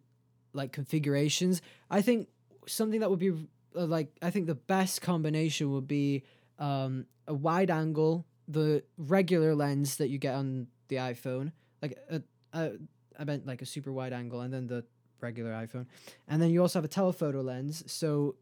[0.53, 1.61] like configurations.
[1.89, 2.27] I think
[2.67, 3.31] something that would be
[3.75, 6.23] uh, like I think the best combination would be
[6.59, 11.51] um, a wide angle, the regular lens that you get on the iPhone,
[11.81, 12.21] like a,
[12.53, 12.71] a,
[13.17, 14.85] I meant like a super wide angle, and then the
[15.21, 15.87] regular iPhone,
[16.27, 17.83] and then you also have a telephoto lens.
[17.91, 18.35] So,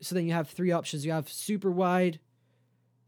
[0.00, 1.04] so then you have three options.
[1.04, 2.20] You have super wide,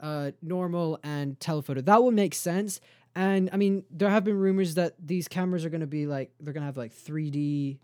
[0.00, 1.80] uh, normal, and telephoto.
[1.82, 2.80] That would make sense.
[3.16, 6.32] And I mean, there have been rumors that these cameras are going to be like
[6.38, 7.78] they're going to have like 3D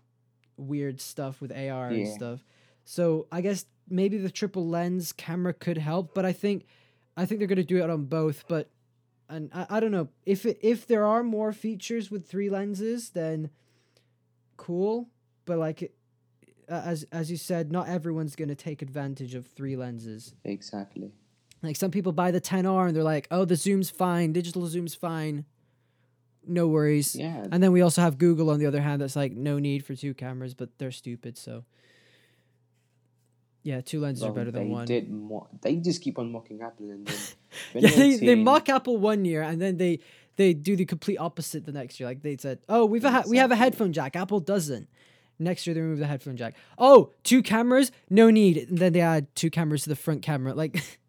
[0.57, 2.45] weird stuff with AR and stuff.
[2.85, 6.65] So I guess maybe the triple lens camera could help, but I think
[7.17, 8.45] I think they're going to do it on both.
[8.47, 8.69] But
[9.27, 13.09] and I, I don't know if it, if there are more features with three lenses,
[13.09, 13.49] then
[14.55, 15.09] cool.
[15.45, 15.95] But like it,
[16.69, 20.35] as as you said, not everyone's going to take advantage of three lenses.
[20.43, 21.11] Exactly.
[21.63, 24.93] Like some people buy the 10R and they're like, "Oh, the zoom's fine, digital zoom's
[24.93, 25.45] fine,
[26.45, 27.47] no worries." Yeah.
[27.51, 29.95] And then we also have Google on the other hand that's like, "No need for
[29.95, 31.63] two cameras," but they're stupid, so
[33.63, 34.85] yeah, two lenses are better than they one.
[34.85, 37.15] Did mo- they just keep on mocking Apple and then
[37.75, 39.99] yeah, they, they mock Apple one year and then they
[40.35, 42.09] they do the complete opposite the next year.
[42.09, 44.89] Like they said, "Oh, we've a ha- we have a headphone jack." Apple doesn't.
[45.39, 46.55] Next year they remove the headphone jack.
[46.77, 48.57] Oh, two cameras, no need.
[48.57, 50.53] And then they add two cameras to the front camera.
[50.53, 50.83] Like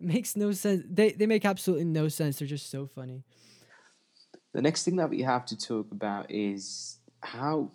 [0.00, 0.84] makes no sense.
[0.88, 2.38] They they make absolutely no sense.
[2.38, 3.24] They're just so funny.
[4.52, 7.70] The next thing that we have to talk about is how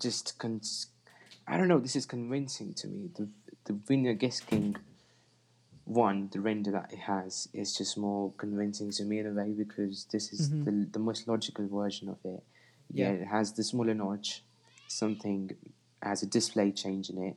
[0.00, 0.34] just
[1.46, 1.78] I don't know.
[1.78, 3.10] This is convincing to me.
[3.16, 3.28] The
[3.64, 4.76] the Venya Geskin
[5.84, 9.52] one, the render that it has, is just more convincing to me in a way
[9.52, 10.64] because this is Mhm.
[10.64, 12.42] the the most logical version of it.
[12.92, 13.22] Yeah, Yeah.
[13.22, 14.44] it has the smaller notch,
[14.86, 15.50] something
[16.02, 17.36] has a display change in it,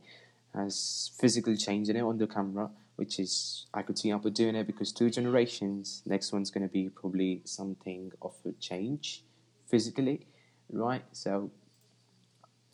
[0.53, 4.55] has physical change in it on the camera, which is I could see Apple doing
[4.55, 6.03] it because two generations.
[6.05, 9.23] Next one's going to be probably something of a change
[9.67, 10.27] physically,
[10.71, 11.03] right?
[11.11, 11.51] So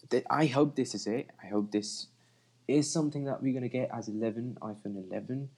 [0.09, 1.29] th- I hope this is it.
[1.43, 2.07] I hope this
[2.67, 5.49] is something that we're going to get as 11 iPhone 11.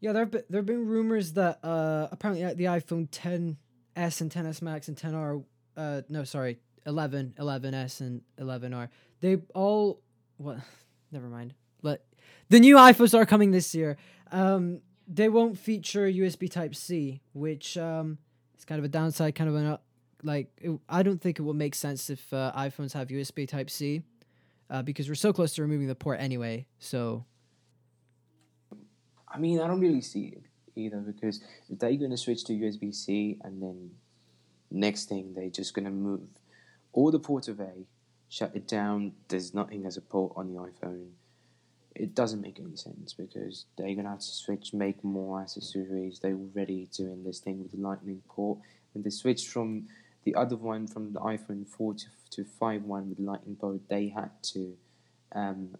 [0.00, 3.56] Yeah, there have been, there have been rumors that uh, apparently uh, the iPhone 10s
[3.96, 5.44] and 10s Max and 10R,
[5.76, 8.88] uh, no, sorry, 11, 11s and 11R,
[9.20, 10.00] they all,
[10.38, 10.58] what,
[11.12, 11.54] never mind.
[11.82, 12.04] But
[12.48, 13.96] the new iPhones are coming this year.
[14.30, 18.18] Um, they won't feature USB Type C, which um,
[18.56, 19.76] is kind of a downside, kind of an, uh,
[20.22, 23.70] like, it, I don't think it will make sense if uh, iPhones have USB Type
[23.70, 24.02] C
[24.68, 26.66] uh, because we're so close to removing the port anyway.
[26.78, 27.24] So
[29.32, 30.42] I mean, I don't really see it
[30.76, 33.90] either because if they're going to switch to USB C and then
[34.70, 36.28] next thing they're just going to move
[36.92, 37.86] all the ports away,
[38.30, 41.08] shut it down, there's nothing as a port on the iPhone.
[41.96, 46.20] It doesn't make any sense because they're going to have to switch, make more accessories.
[46.20, 48.60] They're already doing this thing with the Lightning port.
[48.94, 49.88] When they switched from
[50.22, 54.08] the other one, from the iPhone 4 to, to 5 one with Lightning port, they
[54.08, 54.76] had to
[55.32, 55.74] um,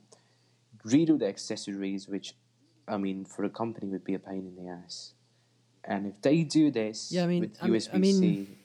[0.84, 2.34] redo the accessories, which
[2.88, 5.12] I mean, for a company would be a pain in the ass.
[5.84, 8.58] And if they do this Yeah, I mean- with USB I mean- C,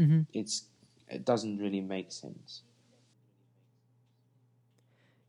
[0.00, 0.26] Mhm.
[0.32, 0.64] it's
[1.08, 2.62] it doesn't really make sense.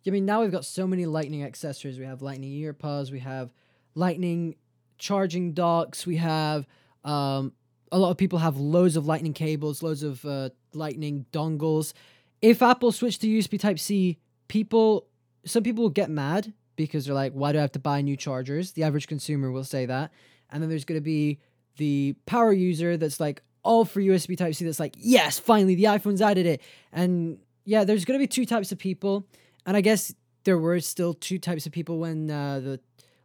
[0.05, 1.97] I mean, now we've got so many Lightning accessories.
[1.97, 3.11] We have Lightning earpods.
[3.11, 3.53] We have
[3.95, 4.55] Lightning
[4.97, 6.05] charging docks.
[6.05, 6.67] We have
[7.03, 7.53] um,
[7.91, 11.93] a lot of people have loads of Lightning cables, loads of uh, Lightning dongles.
[12.41, 15.07] If Apple switched to USB Type C, people,
[15.45, 18.17] some people will get mad because they're like, "Why do I have to buy new
[18.17, 20.11] chargers?" The average consumer will say that,
[20.49, 21.39] and then there's going to be
[21.77, 24.65] the power user that's like all for USB Type C.
[24.65, 26.61] That's like, "Yes, finally, the iPhone's added it."
[26.91, 29.27] And yeah, there's going to be two types of people.
[29.65, 32.79] And I guess there were still two types of people when uh, the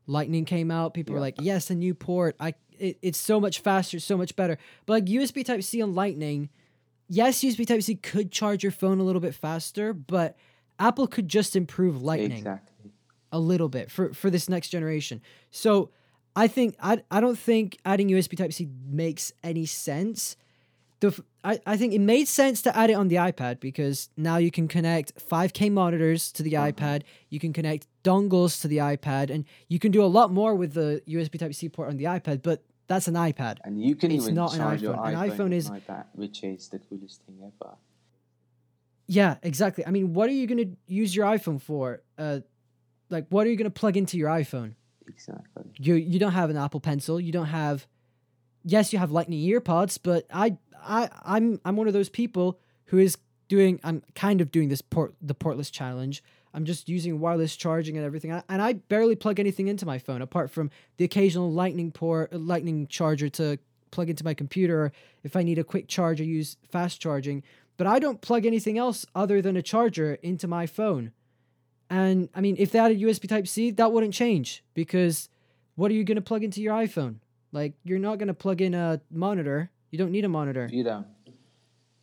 [0.06, 0.94] Lightning came out.
[0.94, 2.36] People were like, "Yes, a new port.
[2.40, 5.94] I it, it's so much faster, so much better." But like USB Type C on
[5.94, 6.48] Lightning,
[7.08, 10.36] yes, USB Type C could charge your phone a little bit faster, but
[10.78, 12.92] Apple could just improve Lightning Exactly.
[13.32, 15.20] a little bit for for this next generation.
[15.50, 15.90] So
[16.34, 20.36] I think I I don't think adding USB Type C makes any sense.
[21.00, 24.36] The I, I think it made sense to add it on the iPad because now
[24.38, 26.72] you can connect 5K monitors to the Uh-huh.
[26.72, 30.54] iPad, you can connect dongles to the iPad, and you can do a lot more
[30.56, 32.42] with the USB Type C port on the iPad.
[32.42, 33.58] But that's an iPad.
[33.64, 35.08] And you can It's even not an charge your iPhone.
[35.08, 37.74] An iPhone, iPhone is- iPad, which is the coolest thing ever.
[39.06, 39.86] Yeah, exactly.
[39.86, 42.02] I mean, what are you gonna use your iPhone for?
[42.18, 42.40] Uh,
[43.08, 44.74] like, what are you gonna plug into your iPhone?
[45.06, 45.64] Exactly.
[45.78, 47.18] you you don't have an Apple Pencil.
[47.20, 47.86] You don't have.
[48.64, 52.98] Yes, you have Lightning earpods, but I I I'm I'm one of those people who
[52.98, 53.18] is
[53.48, 53.80] doing.
[53.84, 56.22] I'm kind of doing this port the portless challenge.
[56.54, 60.22] I'm just using wireless charging and everything, and I barely plug anything into my phone
[60.22, 63.58] apart from the occasional Lightning port, Lightning charger to
[63.90, 64.92] plug into my computer.
[65.22, 67.42] If I need a quick charge, I use fast charging.
[67.76, 71.12] But I don't plug anything else other than a charger into my phone.
[71.88, 75.28] And I mean, if they added USB Type C, that wouldn't change because
[75.74, 77.16] what are you going to plug into your iPhone?
[77.52, 79.70] Like, you're not going to plug in a monitor.
[79.90, 80.68] You don't need a monitor.
[80.70, 81.06] You don't.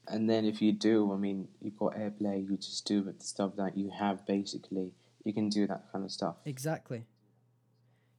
[0.08, 2.48] And then if you do, I mean, you've got AirPlay.
[2.50, 4.26] You just do with the stuff that you have.
[4.26, 4.92] Basically,
[5.24, 6.36] you can do that kind of stuff.
[6.46, 7.06] Exactly.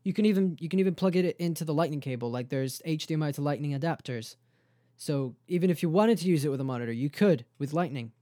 [0.03, 2.31] You can even you can even plug it into the lightning cable.
[2.31, 4.37] Like there's HDMI to lightning adapters.
[4.97, 8.13] So even if you wanted to use it with a monitor, you could with lightning.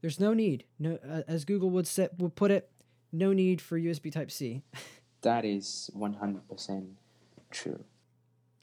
[0.00, 0.64] There's no need.
[0.78, 2.70] No uh, as Google would set would put it,
[3.12, 4.62] no need for USB type C.
[5.22, 6.84] That is one hundred percent
[7.52, 7.84] true.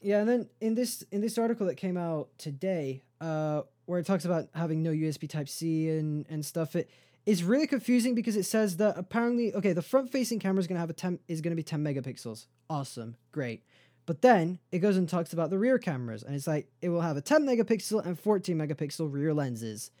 [0.00, 4.06] Yeah, and then in this in this article that came out today, uh, where it
[4.06, 6.90] talks about having no USB Type C and and stuff, it
[7.26, 10.80] is really confusing because it says that apparently, okay, the front facing camera is gonna
[10.80, 12.46] have a ten is gonna be ten megapixels.
[12.68, 13.62] Awesome, great.
[14.06, 17.02] But then it goes and talks about the rear cameras, and it's like it will
[17.02, 19.92] have a 10 megapixel and 14 megapixel rear lenses.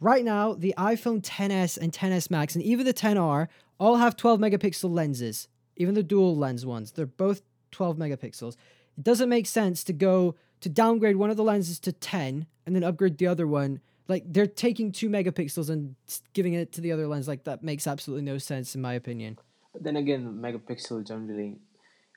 [0.00, 4.40] Right now, the iPhone 10s and 10s Max and even the 10R all have 12
[4.40, 6.92] megapixel lenses, even the dual lens ones.
[6.92, 8.56] They're both 12 megapixels.
[8.96, 12.74] It doesn't make sense to go to downgrade one of the lenses to 10 and
[12.76, 13.80] then upgrade the other one.
[14.08, 15.94] Like they're taking 2 megapixels and
[16.32, 17.26] giving it to the other lens.
[17.28, 19.38] Like that makes absolutely no sense in my opinion.
[19.72, 21.58] But then again, megapixels don't really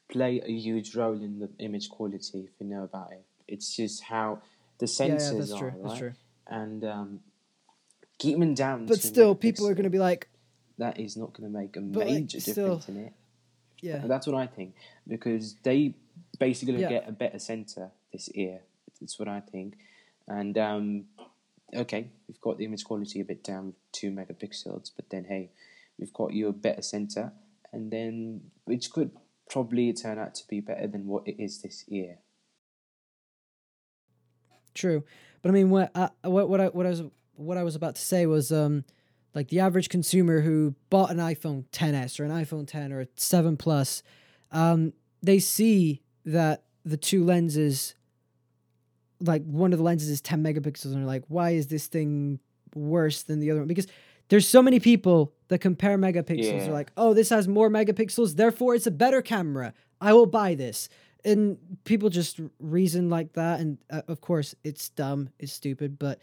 [0.09, 2.49] play a huge role in the image quality.
[2.49, 4.41] If you know about it, it's just how
[4.79, 5.67] the sensors yeah, that's are, true.
[5.69, 5.83] right?
[5.83, 6.13] That's true.
[6.47, 7.19] And um,
[8.19, 8.85] keep them down.
[8.85, 10.29] But still, people are going to be like,
[10.77, 13.13] That is not going to make a But, like, major still- difference in it.
[13.81, 14.75] yeah, That's what I think
[15.07, 15.95] because they
[16.39, 16.89] basically Yeah.
[16.89, 18.61] get a better center this year.
[19.01, 19.77] It's what I think,
[20.27, 21.05] and um,
[21.75, 25.51] okay, we've got the image quality a bit down, two megapixels, but then hey,
[25.99, 27.31] we've got you a better centre,
[27.71, 29.11] and then which could
[29.49, 32.17] probably turn out to be better than what it is this year.
[34.73, 35.03] True,
[35.41, 37.03] but I mean, what I, what what I what I was
[37.35, 38.83] what I was about to say was um
[39.33, 43.07] like the average consumer who bought an iPhone 10s or an iPhone 10 or a
[43.15, 44.01] 7 Plus,
[44.51, 47.95] um, they see that the two lenses,
[49.19, 52.39] like one of the lenses is 10 megapixels, and they're like, why is this thing
[52.75, 53.67] worse than the other one?
[53.67, 53.87] Because
[54.27, 56.43] there's so many people that compare megapixels.
[56.43, 56.59] Yeah.
[56.59, 59.73] They're like, oh, this has more megapixels, therefore it's a better camera.
[59.99, 60.89] I will buy this.
[61.25, 63.59] And people just reason like that.
[63.59, 66.21] And uh, of course, it's dumb, it's stupid, but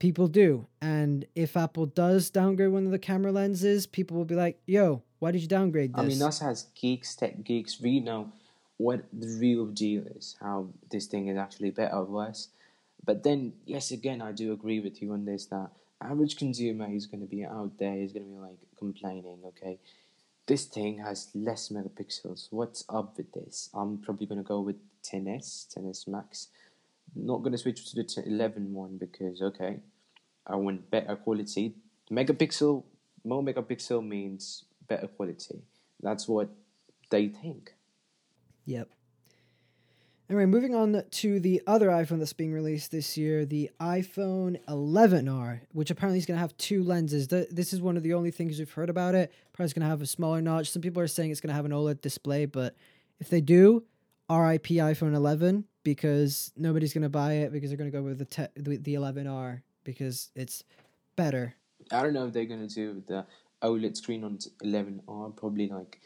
[0.00, 0.66] people do.
[0.82, 5.02] And if Apple does downgrade one of the camera lenses, people will be like, yo,
[5.20, 6.04] why did you downgrade this?
[6.04, 8.32] I mean, us as geeks, tech geeks, we know
[8.76, 12.48] what the real deal is, how this thing is actually better or worse.
[13.04, 17.06] But then, yes, again, I do agree with you on this that average consumer is
[17.06, 19.78] going to be out there, is going to be like complaining, okay,
[20.46, 22.48] this thing has less megapixels.
[22.50, 23.70] What's up with this?
[23.74, 26.48] I'm probably going to go with 10s, 10s Max.
[27.14, 29.78] Not going to switch to the 10, 11 one because, okay,
[30.46, 31.74] I want better quality.
[32.10, 32.82] Megapixel,
[33.24, 35.62] more megapixel means better quality.
[36.02, 36.48] That's what
[37.10, 37.73] they think.
[38.66, 38.88] Yep.
[40.30, 45.60] Anyway, moving on to the other iPhone that's being released this year, the iPhone 11R,
[45.72, 47.28] which apparently is going to have two lenses.
[47.28, 49.30] Th- This is one of the only things we've heard about it.
[49.52, 50.70] Probably going to have a smaller notch.
[50.70, 52.74] Some people are saying it's going to have an OLED display, but
[53.20, 53.84] if they do,
[54.30, 58.18] RIP iPhone 11 because nobody's going to buy it because they're going to go with
[58.18, 60.64] the te- the the 11R because it's
[61.16, 61.54] better.
[61.92, 63.26] I don't know if they're gonna do the
[63.62, 65.36] OLED screen on 11R.
[65.36, 66.00] Probably like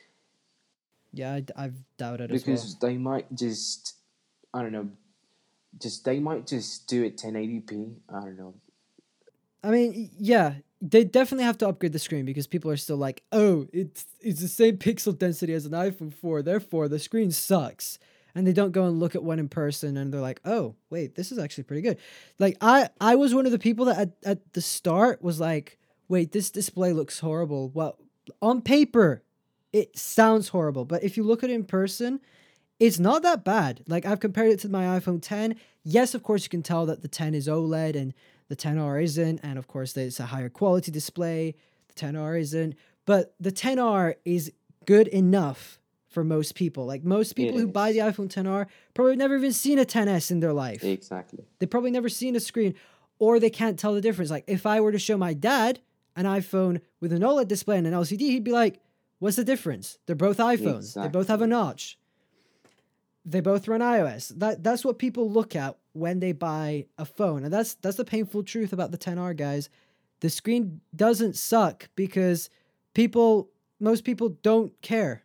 [1.12, 3.94] Yeah, I, I've doubted as because they might just
[4.52, 4.88] I don't know,
[5.80, 7.94] just they might just do it 1080p.
[8.08, 8.54] I don't know.
[9.62, 13.22] I mean, yeah, they definitely have to upgrade the screen because people are still like,
[13.32, 17.98] "Oh, it's it's the same pixel density as an iPhone 4, therefore the screen sucks."
[18.34, 21.16] And they don't go and look at one in person and they're like, "Oh, wait,
[21.16, 21.98] this is actually pretty good."
[22.38, 25.78] Like I I was one of the people that at, at the start was like,
[26.08, 27.98] "Wait, this display looks horrible." Well,
[28.40, 29.22] on paper,
[29.72, 32.20] it sounds horrible, but if you look at it in person,
[32.80, 33.82] it's not that bad.
[33.86, 35.56] Like I've compared it to my iPhone 10.
[35.84, 38.14] Yes, of course you can tell that the 10 is OLED and
[38.48, 41.54] the 10R isn't, and of course there's a higher quality display.
[41.88, 44.52] The 10R isn't, but the 10R is
[44.86, 45.78] good enough
[46.08, 46.86] for most people.
[46.86, 50.40] Like most people who buy the iPhone 10R probably never even seen a 10s in
[50.40, 50.82] their life.
[50.82, 51.44] Exactly.
[51.58, 52.74] They probably never seen a screen,
[53.18, 54.30] or they can't tell the difference.
[54.30, 55.80] Like if I were to show my dad
[56.16, 58.80] an iPhone with an OLED display and an LCD, he'd be like,
[59.18, 59.98] "What's the difference?
[60.06, 60.94] They're both iPhones.
[60.94, 61.98] They both have a notch.
[63.24, 64.28] They both run iOS.
[64.38, 68.04] That that's what people look at when they buy a phone, and that's that's the
[68.04, 69.68] painful truth about the 10R guys.
[70.20, 72.50] The screen doesn't suck because
[72.94, 75.22] people, most people don't care.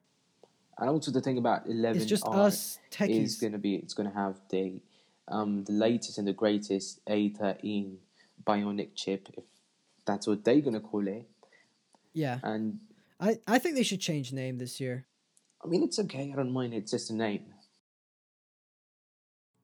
[0.77, 3.41] And also the thing about 11R It's just us is techies.
[3.41, 4.81] gonna be it's gonna have the
[5.27, 7.95] um the latest and the greatest A13
[8.45, 9.45] Bionic chip, if
[10.05, 11.25] that's what they're gonna call it.
[12.13, 12.79] Yeah, And
[13.19, 15.05] I I think they should change name this year.
[15.63, 16.31] I mean it's okay.
[16.31, 16.73] I don't mind.
[16.73, 17.45] It's just a name.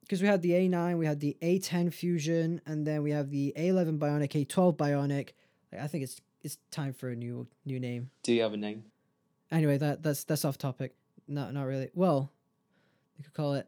[0.01, 3.53] because we had the A9, we had the A10 Fusion, and then we have the
[3.55, 5.29] A11 Bionic, A12 Bionic.
[5.71, 8.09] Like, I think it's it's time for a new new name.
[8.23, 8.85] Do you have a name?
[9.51, 10.95] Anyway, that that's that's off topic.
[11.27, 11.89] Not not really.
[11.93, 12.31] Well,
[13.17, 13.67] you could call it.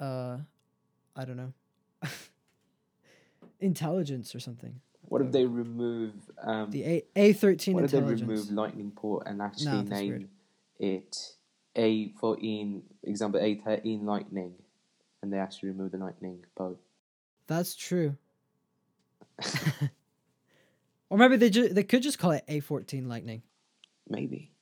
[0.00, 0.38] Uh,
[1.16, 1.52] I don't know.
[3.60, 4.80] Intelligence or something.
[5.08, 9.26] What if they remove um The A A thirteen what if they remove lightning port
[9.26, 10.28] and actually that's name
[10.78, 11.32] it
[11.76, 14.54] A14 example A13 lightning
[15.22, 16.76] and they actually remove the lightning port.
[17.46, 18.16] That's true.
[21.10, 23.42] or maybe they ju- they could just call it A fourteen Lightning.
[24.08, 24.52] Maybe.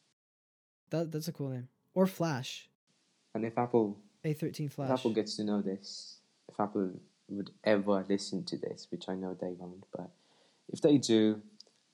[0.91, 1.69] That that's a cool name.
[1.95, 2.69] Or Flash.
[3.35, 4.91] And if Apple A thirteen Flash.
[4.91, 6.93] if Apple gets to know this, if Apple
[7.29, 10.11] would ever listen to this, which I know they won't, but
[10.69, 11.41] if they do,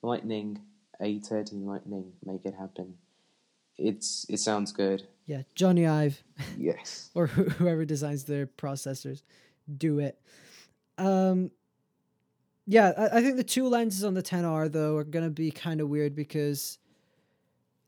[0.01, 0.59] Lightning,
[1.01, 2.95] A13 Lightning, make it happen.
[3.77, 5.07] It's it sounds good.
[5.25, 6.23] Yeah, Jony Ive
[6.57, 7.09] Yes.
[7.15, 9.23] or who- whoever designs their processors,
[9.77, 10.19] do it.
[10.97, 11.49] Um,
[12.67, 15.81] yeah, I, I think the two lenses on the 10R though are gonna be kind
[15.81, 16.77] of weird because,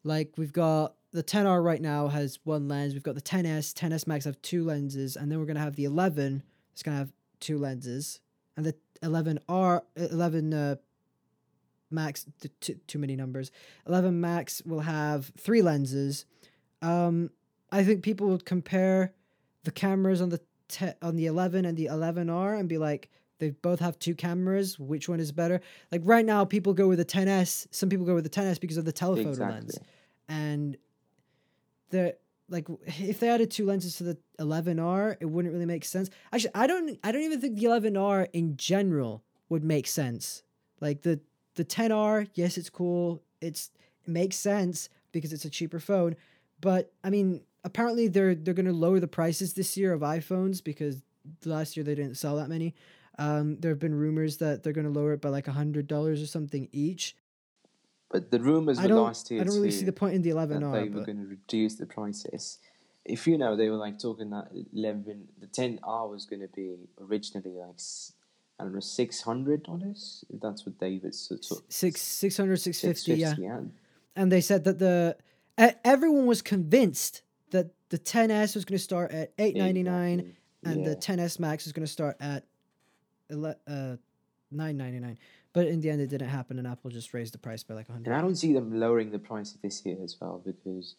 [0.04, 2.94] like, we've got the 10R right now has one lens.
[2.94, 5.86] We've got the 10s, 10s Max have two lenses, and then we're gonna have the
[5.86, 6.42] 11.
[6.74, 8.20] It's gonna have two lenses,
[8.58, 10.76] and the 11R, 11 uh,
[11.92, 13.52] Max, t- t- too many numbers.
[13.88, 16.26] 11 Max will have three lenses.
[16.82, 17.30] Um,
[17.72, 19.14] I think people would compare
[19.64, 23.52] the cameras on the te- on the 11 and the 11R and be like, They
[23.52, 24.80] both have two cameras.
[24.80, 25.62] Which one is better?
[25.92, 27.68] Like right now, people go with the 10s.
[27.72, 29.56] Some people go with the 10s because of the telephoto exactly.
[29.56, 29.80] lens,
[30.28, 30.78] and
[31.90, 32.16] the
[32.50, 36.10] like if they added two lenses to the 11R, it wouldn't really make sense.
[36.32, 40.44] Actually, I don't I don't even think the 11R in general would make sense.
[40.80, 41.20] Like the
[41.56, 43.24] the 10R, yes, it's cool.
[43.42, 43.72] It's
[44.04, 46.16] it makes sense because it's a cheaper phone,
[46.62, 50.64] but I mean, apparently they're they're going to lower the prices this year of iPhones
[50.64, 51.04] because
[51.44, 52.76] last year they didn't sell that many.
[53.18, 55.88] Um, there have been rumors that they're going to lower it by like a hundred
[55.88, 57.16] dollars or something each.
[58.12, 60.50] But the rumors were last year I don't really see the point in the that
[60.50, 60.72] 11R.
[60.74, 62.60] they were but- going to reduce the prices.
[63.04, 66.48] If you know, they were like talking that eleven, the ten R was going to
[66.48, 67.76] be originally like
[68.60, 70.26] I don't know six hundred dollars.
[70.34, 73.60] If that's what David so, so, six 600 650 yeah yeah.
[74.16, 75.18] and they said that the
[75.84, 80.36] everyone was convinced that the 10s was going to start at 899 Exactly.
[80.64, 80.90] and yeah.
[80.90, 82.44] the 10s max was going to start at
[83.30, 83.98] ele- uh
[84.52, 85.18] 999
[85.56, 87.90] but in the end it didn't happen and apple just raised the price by like
[87.90, 90.96] 100 And I don't see them lowering the price of this year as well because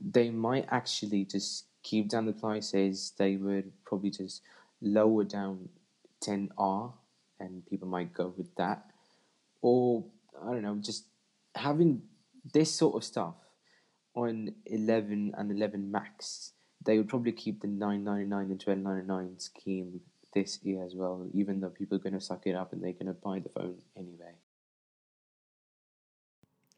[0.00, 3.12] they might actually just keep down the prices.
[3.18, 4.42] They would probably just
[4.80, 5.68] lower down
[6.24, 6.92] 10R
[7.38, 8.86] and people might go with that.
[9.60, 10.04] Or,
[10.42, 11.04] I don't know, just
[11.54, 12.02] having
[12.52, 13.34] this sort of stuff
[14.14, 16.52] on 11 and 11 Max,
[16.84, 20.00] they would probably keep the 999 and 1299 scheme
[20.32, 22.92] this year as well, even though people are going to suck it up and they're
[22.92, 24.34] going to buy the phone anyway.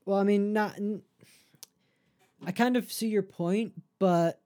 [0.05, 0.79] well i mean not
[2.47, 4.41] i kind of see your point but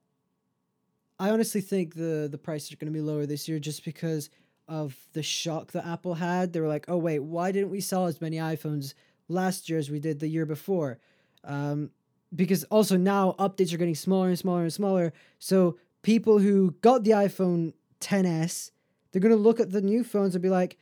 [1.19, 4.31] i honestly think the the prices are going to be lower this year just because
[4.69, 6.53] of the shock that apple had.
[6.53, 8.95] They were like oh wait why didn't we sell as many iphones
[9.29, 10.99] last year as we did the year before?
[11.45, 11.91] Um,
[12.35, 15.13] because also now updates are getting smaller and smaller and smaller.
[15.39, 18.71] So people who got the iphone 10s
[19.13, 20.77] they're going to look at the new phones and be like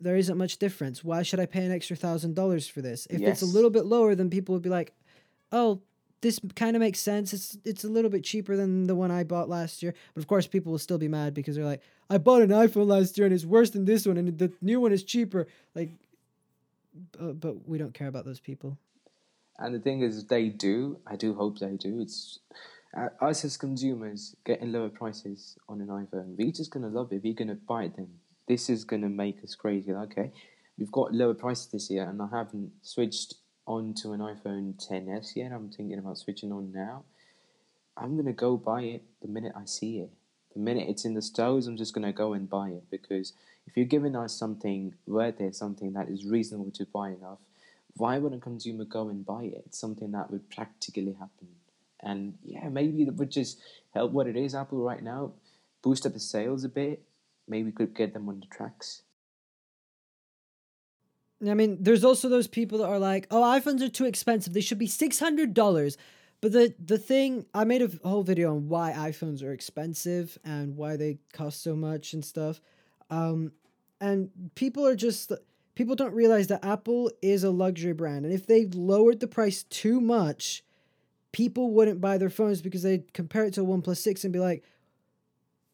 [0.00, 1.02] there isn't much difference.
[1.02, 3.06] Why should i pay an extra thousand dollars for this?
[3.10, 4.92] If it's a little bit lower then people would be like
[5.52, 5.80] oh
[6.22, 7.32] this kind of makes sense.
[7.32, 9.94] It's it's a little bit cheaper than the one i bought last year.
[10.14, 12.86] But of course people will still be mad because they're like i bought an iphone
[12.86, 15.46] last year and it's worse than this one and the new one is cheaper.
[15.74, 15.90] Like
[17.20, 18.78] uh, but we don't care about those people.
[19.58, 20.98] And the thing is, they do.
[21.06, 22.00] I do hope they do.
[22.00, 22.40] It's
[22.94, 26.36] uh, us as consumers getting lower prices on an iPhone.
[26.36, 27.22] We're just gonna love it.
[27.22, 27.96] We're gonna buy it.
[27.96, 28.08] Then
[28.46, 29.92] this is gonna make us crazy.
[29.92, 30.30] Okay,
[30.78, 33.34] we've got lower prices this year, and I haven't switched
[33.66, 35.52] on to an iPhone 10s yet.
[35.52, 37.04] I'm thinking about switching on now.
[37.96, 40.10] I'm gonna go buy it the minute I see it.
[40.54, 43.32] The minute it's in the stores, I'm just gonna go and buy it because
[43.66, 47.38] if you're giving us something worth it, something that is reasonable to buy enough,
[47.96, 49.62] why would a consumer go and buy it?
[49.66, 51.48] It's something that would practically happen.
[52.02, 53.60] And yeah, maybe that would just
[53.94, 55.32] help what it is, Apple right now,
[55.82, 57.02] boost up the sales a bit,
[57.48, 59.02] maybe could get them on the tracks.
[61.46, 64.52] I mean, there's also those people that are like, "Oh, iPhones are too expensive.
[64.52, 65.98] They should be six hundred dollars."
[66.40, 70.76] But the the thing, I made a whole video on why iPhones are expensive and
[70.76, 72.60] why they cost so much and stuff.
[73.10, 73.52] Um,
[74.00, 75.32] and people are just
[75.74, 79.62] people don't realize that Apple is a luxury brand, and if they lowered the price
[79.64, 80.64] too much,
[81.32, 84.38] people wouldn't buy their phones because they'd compare it to a OnePlus Six and be
[84.38, 84.64] like,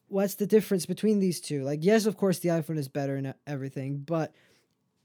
[0.08, 1.62] "What's the difference between these two?
[1.62, 4.34] Like, yes, of course, the iPhone is better and everything, but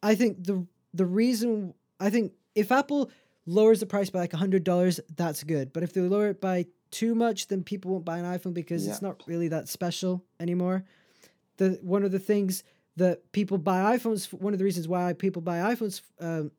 [0.02, 3.12] I think the the reason I think if Apple
[3.45, 5.74] lowers the price by like hundred dollars, that's good.
[5.74, 8.86] But if they lower it by too much, then people won't buy an iPhone because
[8.88, 10.86] it's not really that special anymore.
[11.58, 12.64] The one of the things
[12.98, 14.32] that people buy iPhones.
[14.34, 16.02] One of the reasons why people buy iPhones.
[16.20, 16.52] Um,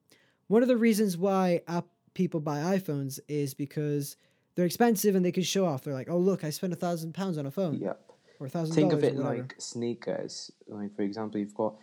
[0.46, 1.86] one of the reasons why app
[2.18, 4.16] people buy iPhones is because
[4.56, 5.84] they're expensive and they can show off.
[5.84, 7.98] They're like, oh look, I spent a thousand pounds on a phone Yep.
[8.40, 10.50] or a thousand Think of it like sneakers.
[10.66, 11.74] Like for example, you've got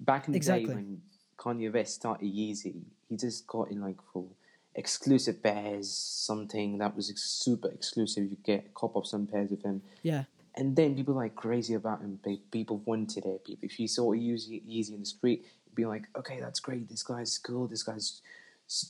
[0.00, 0.66] back in the Exactly.
[0.66, 1.00] day when
[1.38, 4.24] Kanye West started Yeezy, he just got in like for
[4.74, 8.24] exclusive pairs, something that was super exclusive.
[8.32, 10.24] You get a cop of some pairs of him, yeah,
[10.56, 12.18] and then people like crazy about him.
[12.50, 13.44] People wanted it.
[13.44, 16.88] People, if you saw Yeezy, Yeezy in the street, you'd be like, okay, that's great.
[16.88, 17.68] This guy's cool.
[17.68, 18.22] This guy's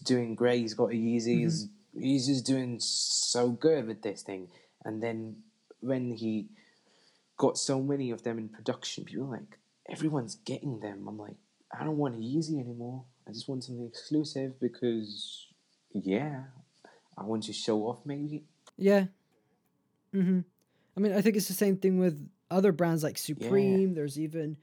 [0.04, 0.60] doing great.
[0.60, 1.40] He's got a Yeezy.
[1.40, 1.68] He's,
[1.98, 4.48] he's just doing so good with this thing.
[4.84, 5.36] And then
[5.80, 6.48] when he
[7.36, 9.58] got so many of them in production, people were like,
[9.88, 11.06] everyone's getting them.
[11.08, 11.36] I'm like,
[11.78, 13.04] I don't want a Yeezy anymore.
[13.26, 15.46] I just want something exclusive because,
[15.92, 16.44] yeah,
[17.16, 18.44] I want to show off maybe.
[18.76, 19.06] Yeah.
[20.14, 20.40] Mm-hmm.
[20.96, 23.94] I mean, I think it's the same thing with other brands like Supreme.
[23.94, 24.56] There's even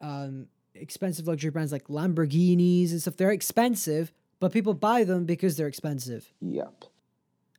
[0.00, 3.16] um, expensive luxury brands like Lamborghinis and stuff.
[3.16, 6.32] They're expensive, but people buy them because they're expensive.
[6.40, 6.84] Yep.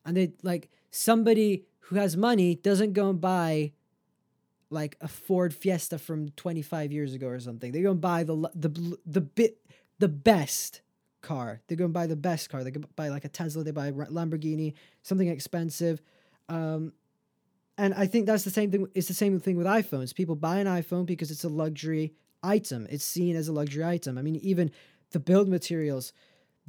[0.06, 3.74] And they like somebody who has money doesn't go and buy
[4.70, 7.72] like a Ford Fiesta from 25 years ago or something.
[7.72, 9.58] They go and buy the the the bit
[10.00, 10.82] the best
[11.22, 11.62] car.
[11.68, 12.64] They go and buy the best car.
[12.64, 13.64] They go buy like a Tesla.
[13.64, 16.02] They buy a Lamborghini, something expensive.
[16.48, 16.94] Um,
[17.78, 18.88] and I think that's the same thing.
[18.94, 20.14] It's the same thing with iPhones.
[20.14, 22.14] People buy an iPhone because it's a luxury
[22.44, 22.88] item.
[22.90, 24.18] It's seen as a luxury item.
[24.18, 24.72] I mean, even
[25.12, 26.14] the build materials,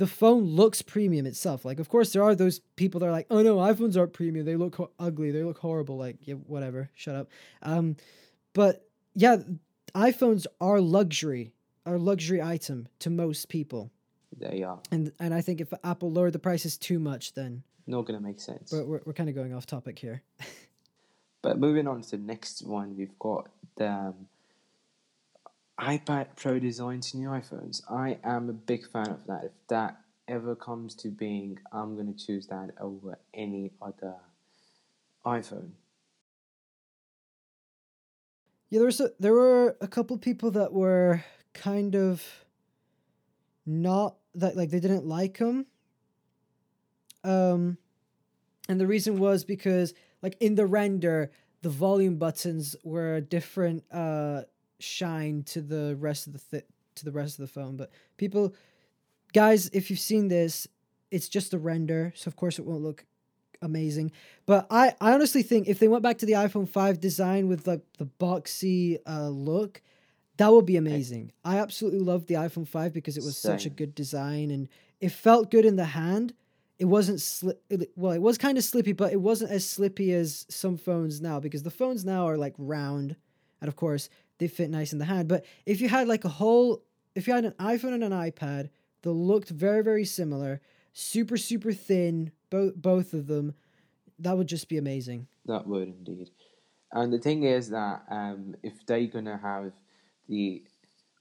[0.01, 1.65] the phone looks premium itself.
[1.65, 4.47] Like, of course, there are those people that are like, "Oh no, iPhones aren't premium.
[4.47, 5.31] They look ho- ugly.
[5.31, 6.89] They look horrible." Like, yeah, whatever.
[6.95, 7.29] Shut up.
[7.63, 7.97] Um,
[8.55, 9.37] but yeah,
[9.95, 11.53] iPhones are luxury,
[11.85, 13.91] are luxury item to most people.
[14.37, 18.07] They are And and I think if Apple lowered the prices too much, then not
[18.07, 18.71] gonna make sense.
[18.71, 20.23] but we're we're kind of going off topic here.
[21.43, 24.15] But moving on to the next one, we've got the um,
[25.81, 27.83] iPad Pro design to new iPhones.
[27.91, 29.45] I am a big fan of that.
[29.45, 34.15] If that ever comes to being, I'm going to choose that over any other
[35.25, 35.71] iPhone.
[38.69, 41.25] Yeah, there was a, there were a couple people that were
[41.55, 42.23] kind of
[43.67, 45.67] not that like they didn't like him.
[47.25, 47.79] Um,
[48.69, 54.43] and the reason was because like in the render, the volume buttons were different uh
[54.83, 56.67] shine to the rest of the th-
[56.97, 57.77] to the rest of the phone.
[57.77, 58.55] But people,
[59.33, 60.67] guys, if you've seen this,
[61.11, 63.05] it's just a render, so of course it won't look
[63.63, 64.13] amazing.
[64.47, 67.67] But I, I honestly think if they went back to the iPhone 5 design with
[67.67, 69.83] like the boxy uh, look,
[70.37, 71.33] that would be amazing.
[71.45, 74.69] I absolutely loved the iPhone 5 because it was such a good design and
[75.01, 76.33] it felt good in the hand.
[76.79, 77.63] It wasn't slip.
[77.95, 81.39] Well, it was kind of slippy, but it wasn't as slippy as some phones now
[81.39, 83.17] because the phones now are like round,
[83.61, 84.09] and of course
[84.41, 85.29] they fit nice in the hand.
[85.29, 86.83] But if you had like a whole,
[87.15, 88.71] if you had an iPhone and an iPad
[89.03, 90.61] that looked very very similar,
[90.93, 93.55] super super thin, both both of them,
[94.19, 95.29] that would just be amazing.
[95.47, 96.31] That would indeed.
[96.93, 99.73] And the thing is that um, if they're to have
[100.29, 100.65] the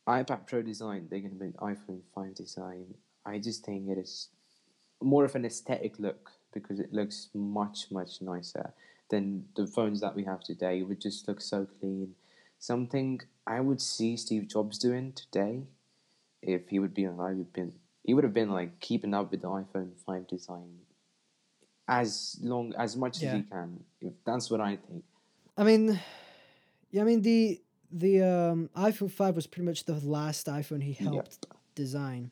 [0.07, 2.95] iPad Pro design, they're be an iPhone 5 design.
[3.25, 4.29] I just think it is
[5.01, 8.73] more of an aesthetic look because it looks much, much nicer
[9.09, 10.79] than the phones that we have today.
[10.79, 12.15] It would just look so clean.
[12.59, 15.63] Something I would see Steve Jobs doing today
[16.41, 19.41] if he would be alive, he'd been, he would have been like keeping up with
[19.41, 20.79] the iPhone 5 design
[21.87, 23.83] as long as much as he can.
[23.99, 25.03] If that's what I think.
[25.57, 25.99] I mean,
[26.91, 30.93] yeah, I mean the the um, iPhone five was pretty much the last iPhone he
[30.93, 31.57] helped Yep.
[31.73, 32.31] design.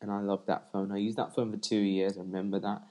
[0.00, 0.92] And I love that phone.
[0.92, 2.16] I used that phone for two years.
[2.16, 2.82] I remember that.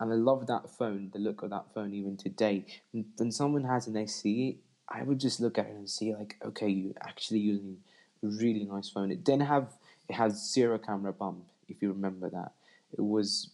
[0.00, 2.64] And I love that phone, the look of that phone even today.
[2.92, 4.58] When someone has an SE,
[4.88, 7.78] I would just look at it and see like, okay, you're actually using
[8.22, 9.10] a really nice phone.
[9.10, 9.68] It didn't have
[10.08, 12.52] it has zero camera bump, if you remember that.
[12.92, 13.50] It was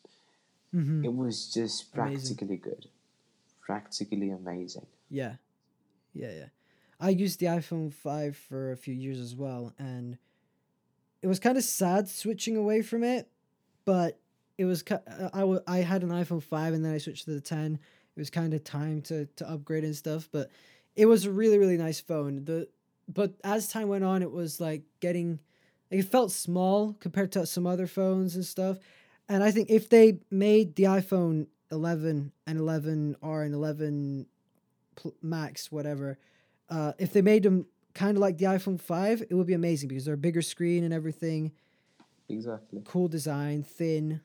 [0.74, 1.04] Mm-hmm.
[1.04, 2.36] it was just Amazing.
[2.36, 2.86] practically good.
[3.60, 4.86] Practically amazing.
[5.08, 5.34] Yeah,
[6.14, 6.44] yeah, yeah.
[7.00, 10.16] I used the iPhone five for a few years as well, and
[11.22, 13.28] it was kind of sad switching away from it,
[13.84, 14.18] but
[14.58, 17.30] it was uh, I wa- I had an iPhone five and then I switched to
[17.32, 17.78] the ten.
[18.16, 20.50] It was kind of time to to upgrade and stuff, but
[21.01, 22.44] it was a really really nice phone.
[22.44, 22.68] The
[23.09, 25.40] but as time went on, it was like getting
[25.90, 28.78] like it felt small compared to some other phones and stuff.
[29.26, 34.26] And I think if they made the iPhone 11 and 11R and 11
[35.22, 36.18] Max, whatever,
[36.68, 39.88] uh, if they made them kind of like the iPhone 5, it would be amazing
[39.88, 41.53] because they're a bigger screen and everything,
[42.28, 42.82] Exactly.
[42.84, 44.20] cool design, thin,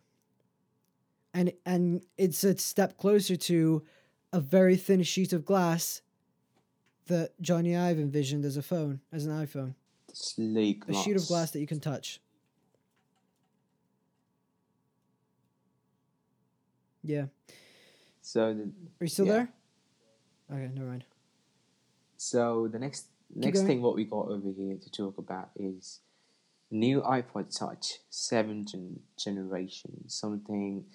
[1.33, 3.83] and and it's a step closer to
[4.33, 6.01] a very thin sheet of glass
[7.07, 9.75] that Jony Ive envisioned as a phone, as an iPhone,
[10.13, 12.19] Sleek a sheet of glass that you can touch.
[17.03, 17.25] Yeah.
[18.21, 19.33] So the Are you still Yeah.
[19.33, 19.53] there?
[20.51, 21.05] Okay, never mind.
[22.17, 23.67] So the next next going.
[23.67, 25.99] thing what we got over here to talk about is
[26.71, 30.07] new iPod Touch seventh gen- generation.
[30.09, 30.85] Something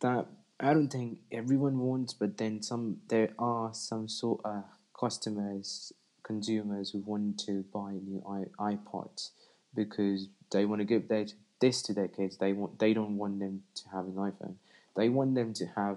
[0.00, 0.26] that
[0.60, 4.64] I don't think everyone wants, but then some there are some sort of
[5.02, 5.92] customers,
[6.22, 8.22] consumers who want to buy new
[8.58, 9.30] iPods
[9.74, 11.26] because they want to give their,
[11.60, 12.36] this to their kids.
[12.36, 14.54] They want they don't want them to have an iPhone.
[14.96, 15.96] They want them to have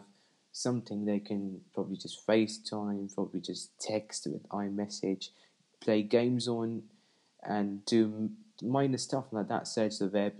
[0.51, 5.29] something they can probably just FaceTime, probably just text with iMessage,
[5.81, 6.83] play games on,
[7.43, 8.29] and do
[8.61, 9.67] minor stuff like that.
[9.67, 10.33] Search the web,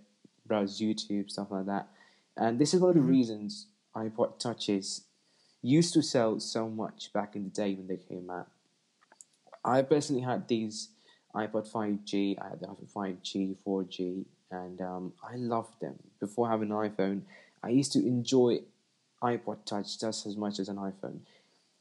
[0.47, 1.87] browse YouTube, stuff like that.
[2.37, 3.17] And this is one of the Mhm.
[3.17, 4.87] reasons iPod Touches
[5.61, 8.47] used to sell so much back in the day when they came out.
[9.65, 10.89] I personally had these
[11.35, 15.95] iPod 5G, I had the iPod 5G, 4G, and um, I loved them.
[16.19, 17.21] Before having an iPhone,
[17.63, 18.59] I used to enjoy
[19.23, 21.19] iPod Touch just as much as an iPhone.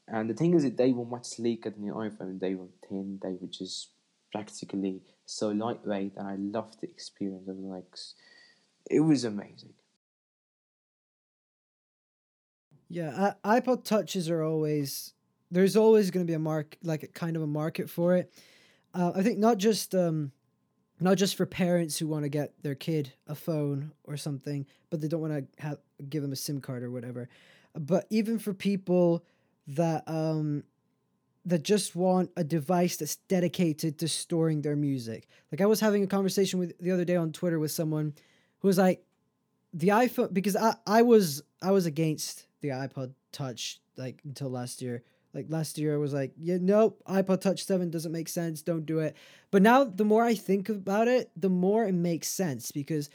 [0.07, 2.39] And the thing is that they were much sleeker than the iPhone.
[2.39, 3.19] They were thin.
[3.21, 3.89] They were just
[4.31, 7.47] practically so lightweight, and I loved the experience.
[7.47, 7.95] of like,
[8.89, 9.73] it was amazing.
[12.89, 15.13] Yeah, I, iPod touches are always
[15.51, 18.33] there's always going to be a mark like a kind of a market for it.
[18.93, 20.31] Uh, I think not just um,
[20.99, 25.01] not just for parents who want to get their kid a phone or something, but
[25.01, 25.77] they don't want to have
[26.09, 27.29] give them a SIM card or whatever,
[27.77, 29.23] but even for people
[29.67, 30.63] that um
[31.45, 35.27] that just want a device that's dedicated to storing their music.
[35.51, 38.13] Like I was having a conversation with the other day on Twitter with someone
[38.59, 39.03] who was like
[39.73, 44.81] the iPhone because I I was I was against the iPod Touch like until last
[44.81, 45.03] year.
[45.35, 48.85] Like last year I was like, yeah, nope, iPod Touch 7 doesn't make sense, don't
[48.85, 49.15] do it.
[49.51, 53.09] But now the more I think about it, the more it makes sense because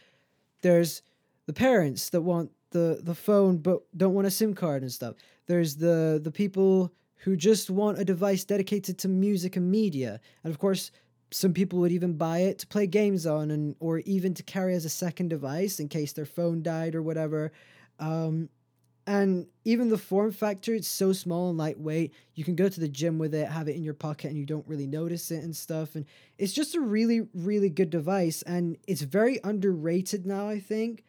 [0.60, 1.00] there's
[1.46, 5.16] the parents that want the the phone but don't want a SIM card and stuff.
[5.46, 10.20] There's the the people who just want a device dedicated to music and media.
[10.44, 10.90] And of course,
[11.30, 14.74] some people would even buy it to play games on and or even to carry
[14.74, 17.52] as a second device in case their phone died or whatever.
[17.98, 18.48] Um,
[19.06, 22.12] and even the form factor, it's so small and lightweight.
[22.34, 24.46] You can go to the gym with it, have it in your pocket, and you
[24.46, 25.94] don't really notice it and stuff.
[25.94, 26.04] And
[26.38, 28.42] it's just a really, really good device.
[28.42, 31.04] And it's very underrated now, I think.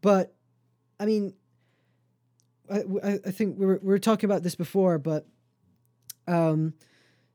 [0.00, 0.34] But
[0.98, 1.34] I mean,
[2.72, 5.26] I, I think we were, we were talking about this before, but
[6.26, 6.74] um,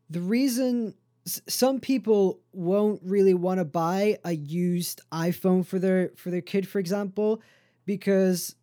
[0.10, 0.96] the reason
[1.26, 6.68] some people won't really want to buy a used iPhone for their for their kid,
[6.68, 7.42] for example,
[7.86, 8.56] because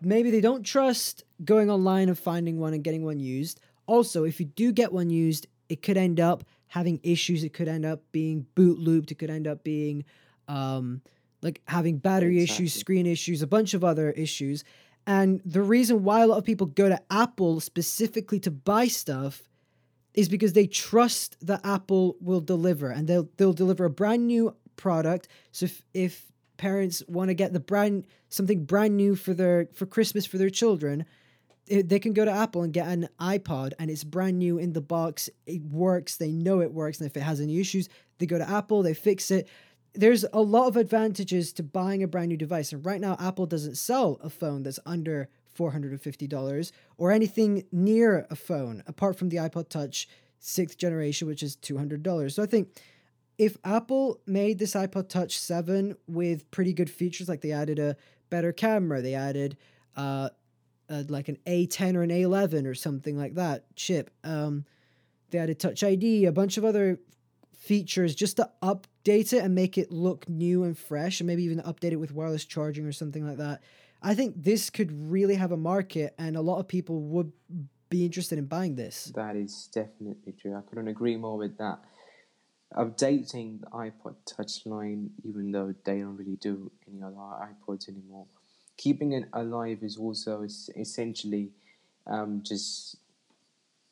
[0.00, 3.60] maybe they don't trust going online and finding one and getting one used.
[3.86, 7.44] Also, if you do get one used, it could end up having issues.
[7.44, 9.10] It could end up being boot looped.
[9.10, 10.04] It could end up being
[10.48, 11.02] um,
[11.42, 12.66] like having battery exactly.
[12.66, 14.64] issues, screen issues, a bunch of other issues.
[15.06, 19.42] And the reason why a lot of people go to Apple specifically to buy stuff
[20.14, 24.54] is because they trust that Apple will deliver and they'll they'll deliver a brand new
[24.76, 25.28] product.
[25.50, 29.86] So if, if parents want to get the brand something brand new for their for
[29.86, 31.04] Christmas for their children,
[31.66, 34.72] it, they can go to Apple and get an iPod and it's brand new in
[34.72, 35.28] the box.
[35.46, 36.16] It works.
[36.16, 36.98] They know it works.
[36.98, 37.88] And if it has any issues,
[38.18, 39.48] they go to Apple, they fix it
[39.94, 42.72] there's a lot of advantages to buying a brand new device.
[42.72, 48.36] And right now, Apple doesn't sell a phone that's under $450 or anything near a
[48.36, 52.32] phone apart from the iPod Touch sixth generation, which is $200.
[52.32, 52.68] So I think
[53.42, 57.96] if Apple made this iPod Touch 7 with pretty good features, like they added a
[58.30, 59.56] better camera, they added
[59.96, 60.28] uh,
[60.88, 64.64] a, like an A10 or an A11 or something like that chip, um,
[65.30, 67.00] they added Touch ID, a bunch of other
[67.58, 71.58] features just to update it and make it look new and fresh, and maybe even
[71.62, 73.60] update it with wireless charging or something like that.
[74.02, 77.32] I think this could really have a market, and a lot of people would
[77.88, 79.10] be interested in buying this.
[79.16, 80.54] That is definitely true.
[80.54, 81.80] I couldn't agree more with that.
[82.76, 88.26] Updating the iPod Touch line, even though they don't really do any other iPods anymore,
[88.76, 90.42] keeping it alive is also
[90.76, 91.50] essentially
[92.06, 92.96] um, just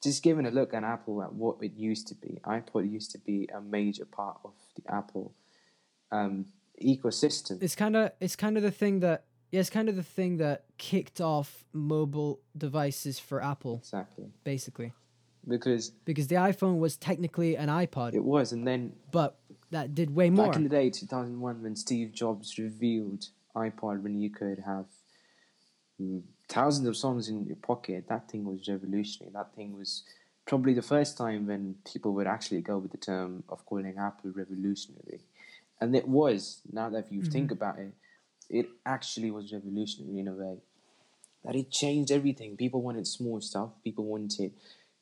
[0.02, 2.38] just giving a look at Apple at what it used to be.
[2.44, 5.34] iPod used to be a major part of the Apple
[6.10, 6.46] um,
[6.82, 7.62] ecosystem.
[7.62, 10.36] It's kind of it's kind of the thing that yeah, it's kind of the thing
[10.38, 13.78] that kicked off mobile devices for Apple.
[13.82, 14.26] Exactly.
[14.44, 14.92] Basically.
[15.46, 18.14] Because because the iPhone was technically an iPod.
[18.14, 19.38] It was, and then but
[19.70, 20.46] that did way more.
[20.46, 24.58] Back in the day, two thousand one, when Steve Jobs revealed iPod, when you could
[24.60, 24.86] have
[26.00, 29.32] mm, thousands of songs in your pocket, that thing was revolutionary.
[29.32, 30.02] That thing was
[30.46, 34.32] probably the first time when people would actually go with the term of calling Apple
[34.34, 35.20] revolutionary.
[35.80, 37.30] And it was, now that you mm-hmm.
[37.30, 37.92] think about it,
[38.50, 40.56] it actually was revolutionary in a way.
[41.44, 42.56] That it changed everything.
[42.56, 44.52] People wanted small stuff, people wanted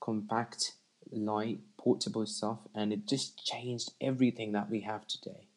[0.00, 0.72] compact,
[1.10, 5.48] light, portable stuff, and it just changed everything that we have today.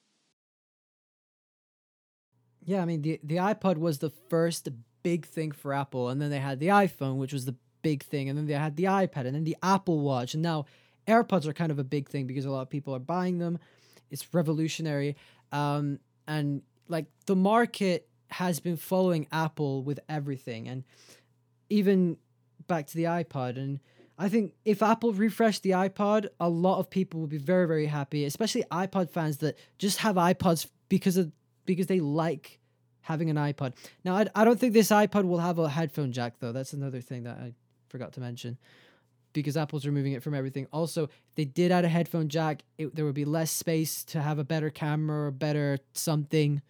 [2.64, 4.70] Yeah, I mean the the iPod was the first
[5.04, 6.10] big thing for Apple.
[6.10, 8.30] And then they had the iPhone, which was the big thing.
[8.30, 10.34] And then they had the iPad and then the Apple Watch.
[10.34, 10.66] And now
[11.08, 13.60] AirPods are kind of a big thing because a lot of people are buying them.
[14.10, 15.16] It's revolutionary.
[15.52, 20.68] Um, and like the market has been following Apple with everything.
[20.68, 20.84] And
[21.70, 22.18] even
[22.68, 23.58] back to the iPod.
[23.58, 23.80] And
[24.22, 27.88] I think if Apple refreshed the iPod, a lot of people would be very, very
[27.88, 31.32] happy, especially iPod fans that just have iPods because of
[31.66, 32.60] because they like
[33.02, 33.74] having an iPod.
[34.06, 36.52] Now, I, I don't think this iPod will have a headphone jack, though.
[36.52, 37.54] That's another thing that I
[37.90, 38.60] forgot to mention
[39.34, 40.68] because Apple's removing it from everything.
[40.72, 44.22] Also, if they did add a headphone jack, it, there would be less space to
[44.22, 46.62] have a better camera or better something.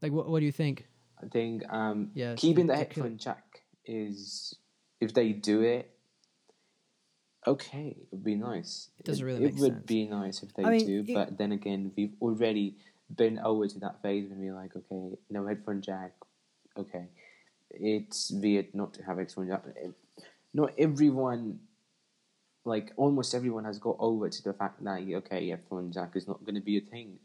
[0.00, 0.86] Like, what, what do you think?
[1.22, 3.44] I think um, yeah, keeping the headphone jack
[3.84, 4.54] is
[5.00, 5.90] if they do it,
[7.46, 8.88] okay, it would be nice.
[8.98, 9.86] It doesn't really It make would sense.
[9.86, 12.76] be nice if they I mean, do, it- but then again, we've already
[13.14, 16.12] been over to that phase when we're like, okay, no headphone jack.
[16.76, 17.06] Okay,
[17.70, 19.62] it's weird not to have headphone jack.
[20.52, 21.60] Not everyone,
[22.64, 26.44] like almost everyone, has got over to the fact that okay, headphone jack is not
[26.44, 27.18] going to be a thing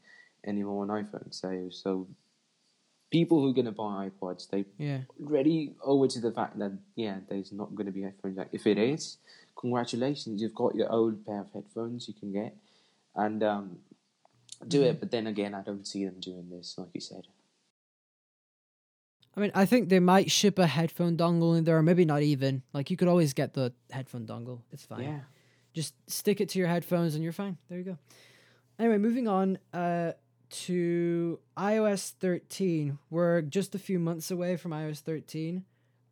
[0.45, 1.33] anymore on iPhone.
[1.33, 2.07] So, so
[3.11, 5.01] people who are going to buy iPods, they Yeah.
[5.17, 8.49] ready over to the fact that yeah, there's not going to be headphone jack.
[8.51, 9.17] If it is,
[9.55, 12.55] congratulations, you've got your old pair of headphones you can get,
[13.15, 13.79] and um,
[14.67, 14.89] do Mm-hmm.
[14.89, 14.99] it.
[14.99, 17.27] But then again, I don't see them doing this, like you said.
[19.37, 22.21] I mean, I think they might ship a headphone dongle in there, or maybe not
[22.23, 22.63] even.
[22.73, 24.61] Like, you could always get the headphone dongle.
[24.71, 25.03] It's fine.
[25.03, 25.19] Yeah,
[25.73, 27.57] Just stick it to your headphones and you're fine.
[27.69, 27.97] There you go.
[28.79, 30.13] Anyway, moving on uh,
[30.49, 32.97] to iOS 13.
[33.09, 35.63] We're just a few months away from iOS 13.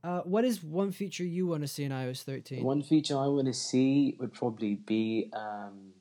[0.03, 2.63] Uh, what is one feature you want to see in iOS 13?
[2.63, 5.93] one feature I want to see would probably be um,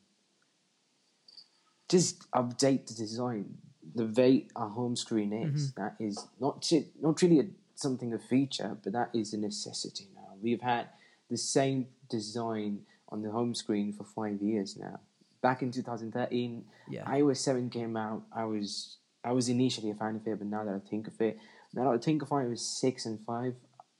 [1.89, 3.59] just update the design.
[3.95, 5.83] The way our home screen is, Mm-hmm.
[5.83, 6.71] that is not
[7.01, 10.35] not really a, something a feature, but that is a necessity now.
[10.43, 10.89] We've had
[11.31, 15.01] the same design on the home screen for five years now.
[15.43, 17.05] Back in 2013, Yeah.
[17.05, 18.23] iOS 7 came out.
[18.33, 21.21] I was I was initially a fan of it, but now that I think of
[21.21, 21.39] it,
[21.75, 23.55] now that I think of iOS 6 and 5,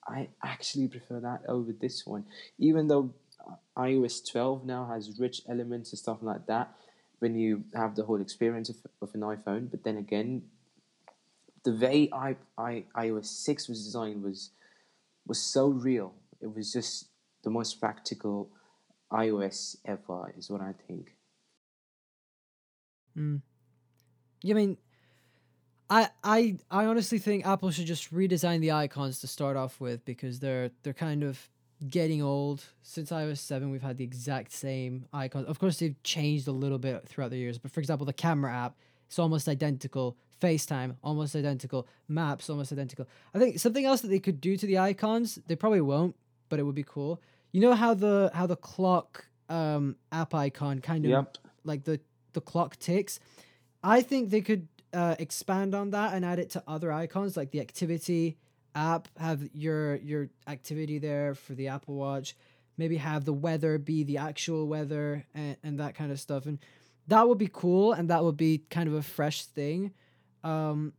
[0.07, 2.27] I actually prefer that over this one.
[2.59, 3.13] Even though
[3.77, 6.73] iOS 12 now has rich elements and stuff like that,
[7.19, 10.43] when you have the whole experience of, of an iPhone, but then again,
[11.65, 14.51] the way I, I, iOS 6 was designed was
[15.27, 16.15] was so real.
[16.41, 17.09] It was just
[17.43, 18.49] the most practical
[19.11, 21.16] iOS ever, is what I think.
[23.17, 23.41] Mm.
[24.43, 24.77] Yeah, I mean,
[25.89, 30.05] I I I honestly think Apple should just redesign the icons to start off with
[30.05, 31.49] because they're they're kind of
[31.89, 32.65] getting old.
[32.83, 35.47] Since iOS seven, we've had the exact same icons.
[35.47, 38.53] Of course, they've changed a little bit throughout the years, but for example, the camera
[38.55, 40.17] app it's almost identical.
[40.43, 41.87] FaceTime almost identical.
[42.09, 43.07] Maps almost identical.
[43.35, 46.15] I think something else that they could do to the icons, they probably won't,
[46.49, 47.23] but it would be cool.
[47.53, 51.39] You know how the how the clock um app icon kind of Yep.
[51.65, 52.01] like the
[52.37, 53.19] the clock ticks.
[53.83, 57.51] I think they could uh, expand on that and add it to other icons like
[57.51, 58.37] the activity
[58.75, 59.09] app.
[59.19, 62.37] Have your your activity there for the Apple Watch.
[62.79, 66.47] Maybe have the weather be the actual weather and, and that kind of stuff.
[66.47, 66.59] And
[67.09, 69.93] that would be cool and that would be kind of a fresh thing.
[70.45, 70.93] Um,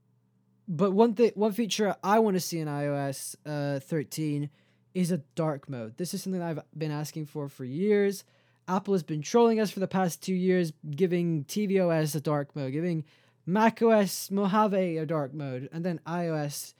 [0.67, 4.49] but one thing, one feature I want to see in iOS uh, 13
[4.95, 5.97] is a dark mode.
[5.97, 8.23] This is something I've been asking for for years.
[8.67, 12.73] Apple has been trolling us for the past two years, giving tvOS a dark mode,
[12.73, 13.05] giving
[13.45, 16.73] macOS Mojave a dark mode, and then iOS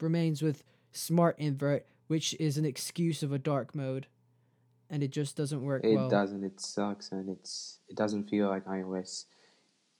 [0.00, 0.62] remains with
[0.92, 4.06] Smart Invert, which is an excuse of a dark mode,
[4.88, 6.08] and it just doesn't work It well.
[6.08, 6.44] doesn't.
[6.44, 9.24] It sucks, and it's it doesn't feel like iOS.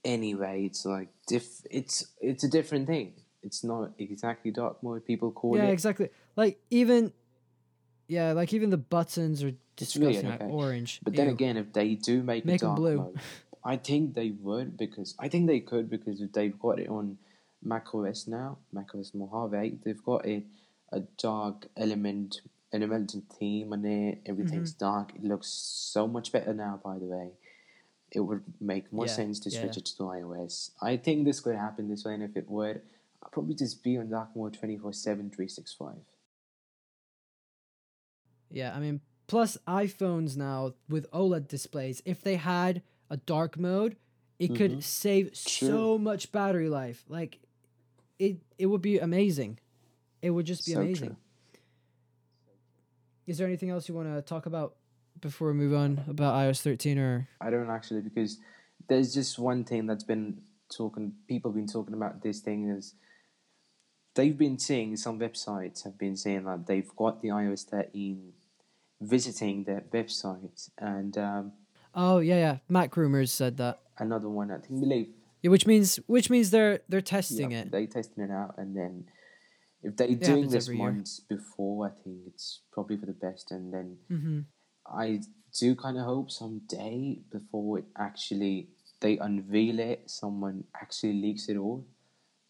[0.05, 1.62] Anyway, it's like diff.
[1.70, 3.14] It's it's a different thing.
[3.43, 5.05] It's not exactly dark mode.
[5.05, 5.66] People call yeah, it.
[5.66, 6.09] Yeah, exactly.
[6.37, 7.12] Like even,
[8.07, 10.51] yeah, like even the buttons are It's weird, disgusting, like okay.
[10.53, 11.01] orange.
[11.03, 11.33] But then Ew.
[11.33, 12.97] again, if they do make, Make a 'em dark blue.
[12.97, 13.20] mode,
[13.64, 17.18] I think they would because I think they could because if they've got it on
[17.62, 20.45] macOS now, macOS Mojave, they've got a
[20.93, 24.20] a dark element, an elemental theme on it.
[24.27, 24.85] Everything's Mm-hmm.
[24.85, 25.14] dark.
[25.16, 26.81] It looks so much better now.
[26.85, 27.33] By the way,
[28.12, 29.79] it would make more Yeah, sense to switch yeah.
[29.81, 30.70] it to iOS.
[30.81, 32.83] I think this could happen this way, and if it would,
[33.22, 35.97] I'll probably just be on dark mode 24/7, 365.
[38.51, 43.97] Yeah, I mean, plus iPhones now with OLED displays, if they had a dark mode,
[44.39, 44.83] it could Mhm.
[44.83, 47.05] save so much battery life.
[47.09, 47.41] Like,
[48.18, 49.59] it it would be amazing.
[50.22, 51.09] It would just be So amazing.
[51.11, 51.16] true.
[53.27, 54.77] Is there anything else you want to talk about
[55.20, 57.29] before we move on about iOS 13 or?
[57.41, 58.39] I don't actually because
[58.89, 61.14] there's just one thing that's been talking.
[61.27, 62.95] People have been talking about this thing is
[64.14, 68.33] they've been seeing some websites have been saying that they've got the iOS 13
[69.09, 71.53] visiting their website, and um,
[71.95, 72.57] Oh yeah, yeah.
[72.71, 73.81] MacRumors said that.
[73.99, 75.09] another one I think believe
[75.43, 77.71] Yeah, which means which means they're they're testing yeah, it.
[77.73, 79.07] they testing it out, and then
[79.83, 80.79] if they're It doing this year.
[80.79, 83.89] months before, I think it's probably for the best, and then.
[84.09, 84.41] hmm
[84.87, 85.21] I
[85.61, 88.69] do kind of hope someday before it actually
[89.01, 91.87] they unveil it, someone actually leaks it all,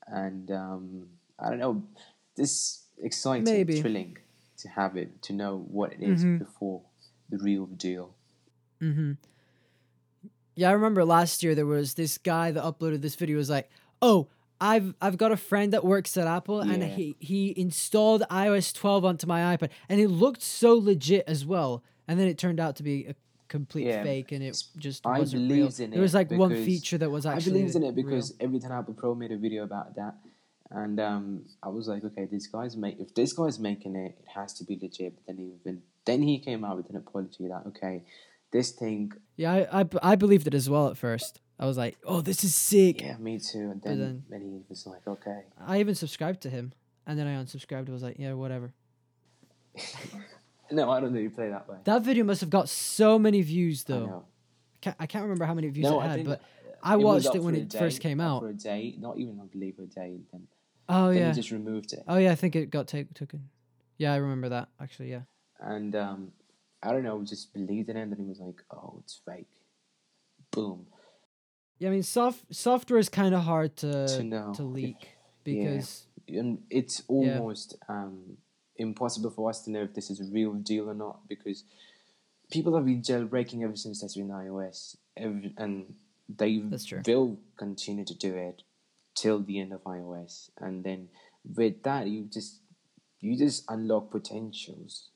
[0.07, 1.07] and um,
[1.39, 1.83] I don't know,
[2.37, 3.81] this exciting, Maybe.
[3.81, 4.17] thrilling
[4.59, 6.39] to have it to know what it is Mhm.
[6.39, 6.83] before
[7.31, 8.15] the real deal.
[8.81, 9.13] Mm-hmm.
[10.57, 13.37] Yeah, I remember last year there was this guy that uploaded this video.
[13.37, 13.69] Was like,
[14.01, 14.29] "Oh,
[14.61, 19.05] I've I've got a friend that works at Apple, and he he installed iOS 12
[19.05, 21.83] onto my iPad, and it looked so legit as well.
[22.07, 23.15] And then it turned out to be a
[23.49, 25.67] complete Yeah, fake, and it just I wasn't real.
[25.67, 28.05] believed in There was like one feature that was actually I believed in it real.
[28.05, 30.15] because every time Apple Pro made a video about that,
[30.75, 34.29] and um, I was like, okay, this guy's make if this guy's making it, it
[34.35, 35.15] has to be legit.
[35.17, 38.03] But then even then he came out with an apology that okay,
[38.53, 41.41] this thing, Yeah, I I believed it as well at first.
[41.59, 43.01] I was like, oh, this is sick.
[43.01, 43.71] yeah, me too.
[43.73, 46.73] And then then- then he was like, okay, I even subscribed to him,
[47.07, 47.89] and then I unsubscribed.
[47.89, 48.73] I was like, yeah, whatever.
[50.71, 51.21] no, I don't know.
[51.21, 51.77] You play that way.
[51.85, 54.07] That video must have got so many views I though.
[54.07, 54.25] know.
[54.81, 56.41] Can't, I can't remember how many views No, it had, but
[56.83, 58.41] I watched up it when it first came out.
[58.43, 60.19] for a day, not even I believe a day.
[60.33, 60.47] Then
[60.89, 61.29] Oh then yeah.
[61.29, 63.49] he just removed it, Oh yeah, I think it got take, taken.
[63.97, 65.11] Yeah, I remember that actually.
[65.11, 65.23] Yeah.
[65.61, 66.33] and um,
[66.83, 69.49] I don't know, just believed in him, And he was like, oh, it's fake.
[70.51, 70.87] Boom.
[71.79, 74.53] Yeah, I mean, soft software is kind of hard to To know.
[74.57, 75.11] to leak Yeah.
[75.45, 78.39] because and it's almost um,
[78.77, 81.65] impossible for us to know if this is a real deal or not because
[82.51, 85.95] people have been jailbreaking ever since there's been iOS, every, and
[86.29, 86.63] they
[87.07, 88.63] will continue to do it
[89.15, 91.09] till the end of iOS, and then
[91.55, 92.61] with that you just
[93.21, 95.09] you just unlock potentials,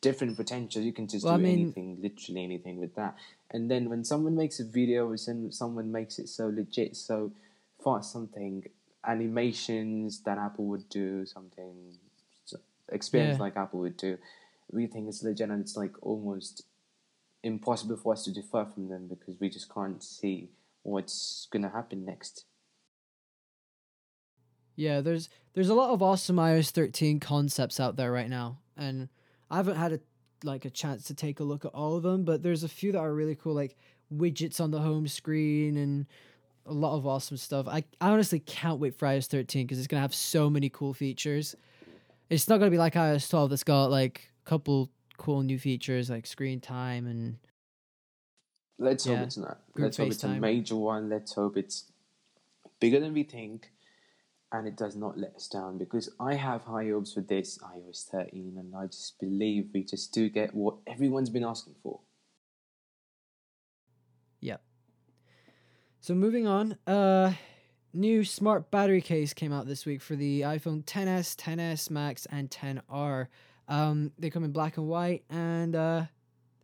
[0.00, 0.84] different potentials.
[0.86, 3.14] You can just Well, I do mean- anything, literally anything with that.
[3.50, 7.32] And then when someone makes a video, or some- someone makes it so legit, so
[7.84, 8.64] fast, something
[9.04, 11.98] animations that Apple would do, something
[12.88, 13.42] experience Yeah.
[13.42, 14.16] like Apple would do,
[14.70, 16.62] we think it's legit, and it's like almost
[17.42, 20.48] impossible for us to differ from them because we just can't see
[20.84, 22.44] what's gonna happen next.
[24.76, 29.08] Yeah, there's there's a lot of awesome iOS 13 concepts out there right now, and
[29.50, 30.00] I haven't had a
[30.44, 32.92] like a chance to take a look at all of them, but there's a few
[32.92, 33.76] that are really cool, like
[34.14, 36.06] widgets on the home screen and
[36.66, 37.66] a lot of awesome stuff.
[37.68, 40.92] I, I honestly can't wait for iOS 13 because it's gonna have so many cool
[40.94, 41.56] features.
[42.28, 46.10] It's not gonna be like iOS 12 that's got like a couple cool new features
[46.10, 47.38] like screen time and
[48.78, 49.16] Let's Yeah.
[49.16, 49.62] hope it's not.
[49.74, 51.08] Let's hope it's a major one.
[51.08, 51.90] Let's hope it's
[52.78, 53.70] bigger than we think,
[54.52, 55.78] and it does not let us down.
[55.78, 60.12] Because I have high hopes for this iOS 13, and I just believe we just
[60.12, 62.00] do get what everyone's been asking for.
[64.40, 64.62] Yep.
[66.00, 67.32] So moving on, uh
[67.96, 72.50] new smart battery case came out this week for the iPhone 10s, 10s Max, and
[72.50, 73.28] 10R.
[73.68, 76.04] Um, they come in black and white, and uh,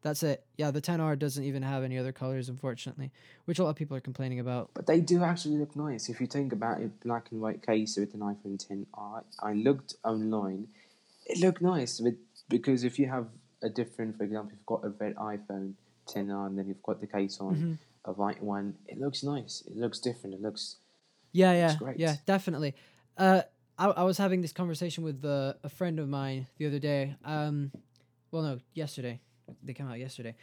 [0.03, 0.45] that's it.
[0.57, 3.11] Yeah, the 10R doesn't even have any other colors, unfortunately,
[3.47, 4.71] which a lot of people are complaining about.
[4.75, 6.09] But they do actually look nice.
[6.09, 9.25] If you think about it, black and white case with an iPhone 10R.
[9.41, 10.69] I looked online.
[11.27, 12.17] It looked nice with
[12.49, 13.27] because if you have
[13.63, 15.75] a different, for example, you've got a red iPhone
[16.09, 17.79] 10R and then you've got the case on Mhm.
[18.07, 19.63] a white one, it looks nice.
[19.67, 20.35] It looks different.
[20.35, 20.77] It looks
[21.31, 21.99] Yeah, yeah, great.
[21.99, 22.75] yeah, definitely.
[23.17, 23.43] Uh,
[23.79, 27.15] I, I was having this conversation with uh, a friend of mine the other day.
[27.25, 27.71] Um,
[28.33, 29.21] well, no, yesterday.
[29.63, 30.35] They came out yesterday,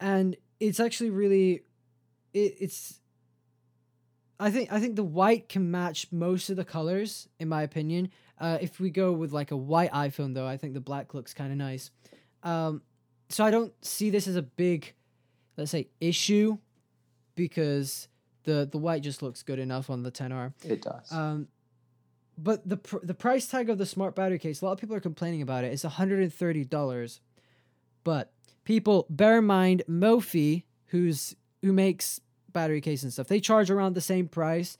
[0.00, 1.62] and it's actually really,
[2.32, 3.00] it, it's.
[4.38, 8.10] I think I think the white can match most of the colors, in my opinion.
[8.38, 11.32] Uh, if we go with like a white iPhone, though, I think the black looks
[11.32, 11.90] kind of nice.
[12.42, 12.82] Um,
[13.30, 14.92] so I don't see this as a big,
[15.56, 16.58] let's say, issue,
[17.34, 18.08] because
[18.44, 20.52] the the white just looks good enough on the 10R.
[20.64, 21.10] it does.
[21.10, 21.48] Um,
[22.38, 24.94] but the pr- the price tag of the smart battery case, a lot of people
[24.94, 25.72] are complaining about it.
[25.72, 27.20] It's hundred and thirty dollars.
[28.06, 28.30] But
[28.62, 32.20] people, bear in mind, Mophie, who's who makes
[32.52, 34.78] battery case and stuff, they charge around the same price.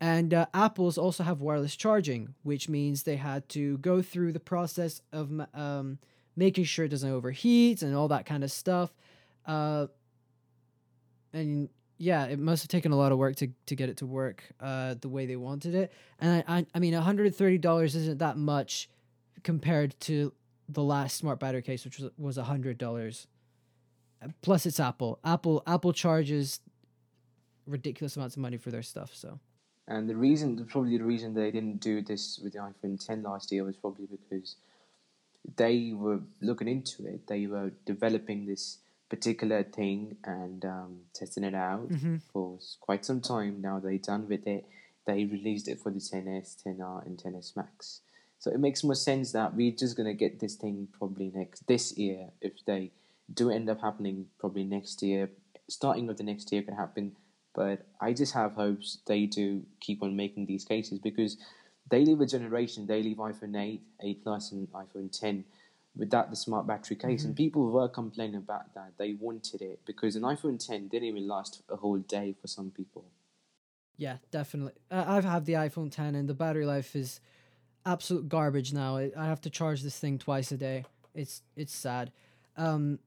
[0.00, 4.40] And uh, Apple's also have wireless charging, which means they had to go through the
[4.40, 6.00] process of um,
[6.34, 8.92] making sure it doesn't overheat and all that kind of stuff.
[9.46, 9.86] Uh,
[11.32, 14.06] and yeah, it must have taken a lot of work to, to get it to
[14.06, 15.92] work uh, the way they wanted it.
[16.18, 18.90] And I, I, I mean, $130 isn't that much
[19.44, 20.32] compared to
[20.68, 23.26] the last smart battery case, which was, was $100.
[24.22, 25.18] Uh, Plus, it's Apple.
[25.24, 26.60] Apple Apple charges
[27.66, 29.10] ridiculous amounts of money for their stuff.
[29.14, 29.38] So
[29.88, 33.50] And the reason, probably the reason they didn't do this with the iPhone 10 last
[33.52, 34.56] year was probably because
[35.56, 37.26] they were looking into it.
[37.26, 42.20] They were developing this particular thing and um, testing it out Mhm.
[42.32, 43.60] for quite some time.
[43.60, 44.64] Now they're done with it.
[45.04, 48.00] They released it for the 10s, 10R, and 10s Max.
[48.38, 51.96] So it makes more sense that we're just gonna get this thing probably next this
[51.96, 52.30] year.
[52.40, 52.92] If they
[53.32, 55.30] do end up happening, probably next year,
[55.68, 57.16] starting of the next year could happen.
[57.54, 61.38] But I just have hopes they do keep on making these cases because
[61.90, 62.86] they leave a generation.
[62.86, 65.44] They leave iPhone 8, 8 Plus, and iPhone 10
[65.96, 67.24] without the smart battery case.
[67.24, 67.44] And mm-hmm.
[67.44, 68.92] people were complaining about that.
[68.98, 72.70] They wanted it because an iPhone 10 didn't even last a whole day for some
[72.70, 73.06] people.
[73.96, 74.74] Yeah, definitely.
[74.90, 77.20] I I've had the iPhone 10 and the battery life is
[77.86, 78.96] absolute garbage now.
[78.98, 80.84] I have to charge this thing twice a day.
[81.14, 82.12] It's it's sad.
[82.56, 82.98] Um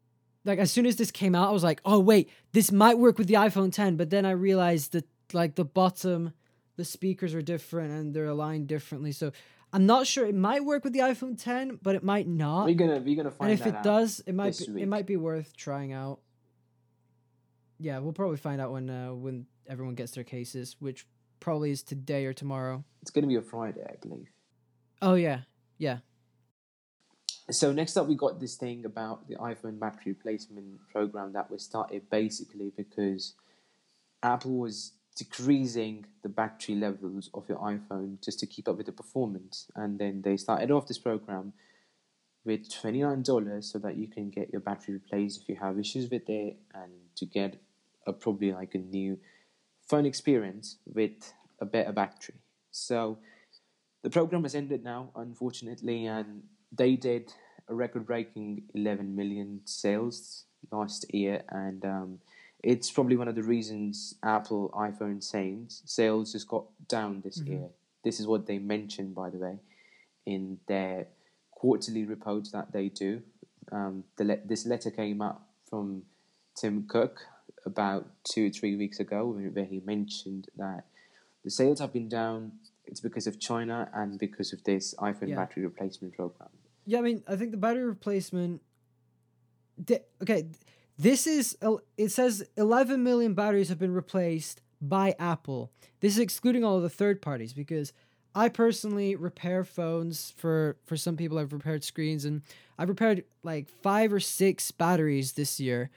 [0.46, 3.18] like as soon as this came out, I was like, "Oh wait, this might work
[3.18, 6.34] with the iPhone 10." But then I realized that like the bottom
[6.78, 9.12] the speakers are different and they're aligned differently.
[9.12, 9.34] So
[9.72, 12.66] I'm not sure it might work with the iPhone 10, but it might not.
[12.66, 13.60] We're gonna we're gonna find out.
[13.60, 14.84] and if it does, it might be, week.
[14.84, 16.20] it might be worth trying out.
[17.80, 21.06] Yeah, we'll probably find out when uh, when everyone gets their cases, which
[21.40, 22.84] probably is today or tomorrow.
[23.02, 24.30] It's gonna be a Friday, I believe.
[25.02, 25.42] Oh yeah,
[25.78, 26.00] yeah.
[27.52, 31.64] So next up, we got this thing about the iPhone battery replacement program that was
[31.64, 33.34] started basically because
[34.22, 38.92] Apple was decreasing the battery levels of your iPhone just to keep up with the
[38.92, 41.54] performance, and then they started off this program
[42.46, 45.80] with twenty nine dollars so that you can get your battery replaced if you have
[45.80, 47.60] issues with it, and to get
[48.06, 49.18] a probably like a new
[49.88, 52.36] phone experience with a better battery.
[52.72, 53.18] So
[54.02, 57.34] the program has ended now, unfortunately, and they did
[57.68, 62.20] a record-breaking 11 million sales last year, and um,
[62.64, 67.48] it's probably one of the reasons Apple iPhone sales sales just got down this Mhm.
[67.48, 67.70] year.
[68.04, 69.60] This is what they mentioned, by the way,
[70.26, 71.08] in their
[71.52, 73.22] quarterly reports that they do.
[73.72, 76.04] Um, the le- this letter came out from
[76.56, 77.28] Tim Cook
[77.66, 80.86] about two or three weeks ago, where he mentioned that
[81.44, 82.60] the sales have been down.
[82.90, 85.36] It's because of China and because of this iPhone Yeah.
[85.36, 86.50] battery replacement program.
[86.86, 88.62] Yeah, I mean, I think the battery replacement.
[89.84, 90.50] Di- okay,
[90.98, 91.58] this is
[91.98, 95.72] it says 11 million batteries have been replaced by Apple.
[96.02, 97.94] This is excluding all of the third parties because
[98.36, 101.38] I personally repair phones for for some people.
[101.38, 102.42] I've repaired screens and
[102.78, 105.90] I've repaired like five or six batteries this year.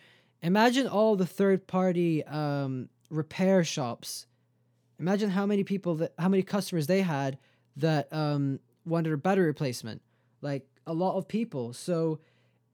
[0.42, 4.26] Imagine all the third party um, repair shops.
[5.02, 7.36] Imagine how many people that how many customers they had
[7.76, 10.00] that um, wanted a battery replacement
[10.42, 11.72] like a lot of people.
[11.72, 12.20] So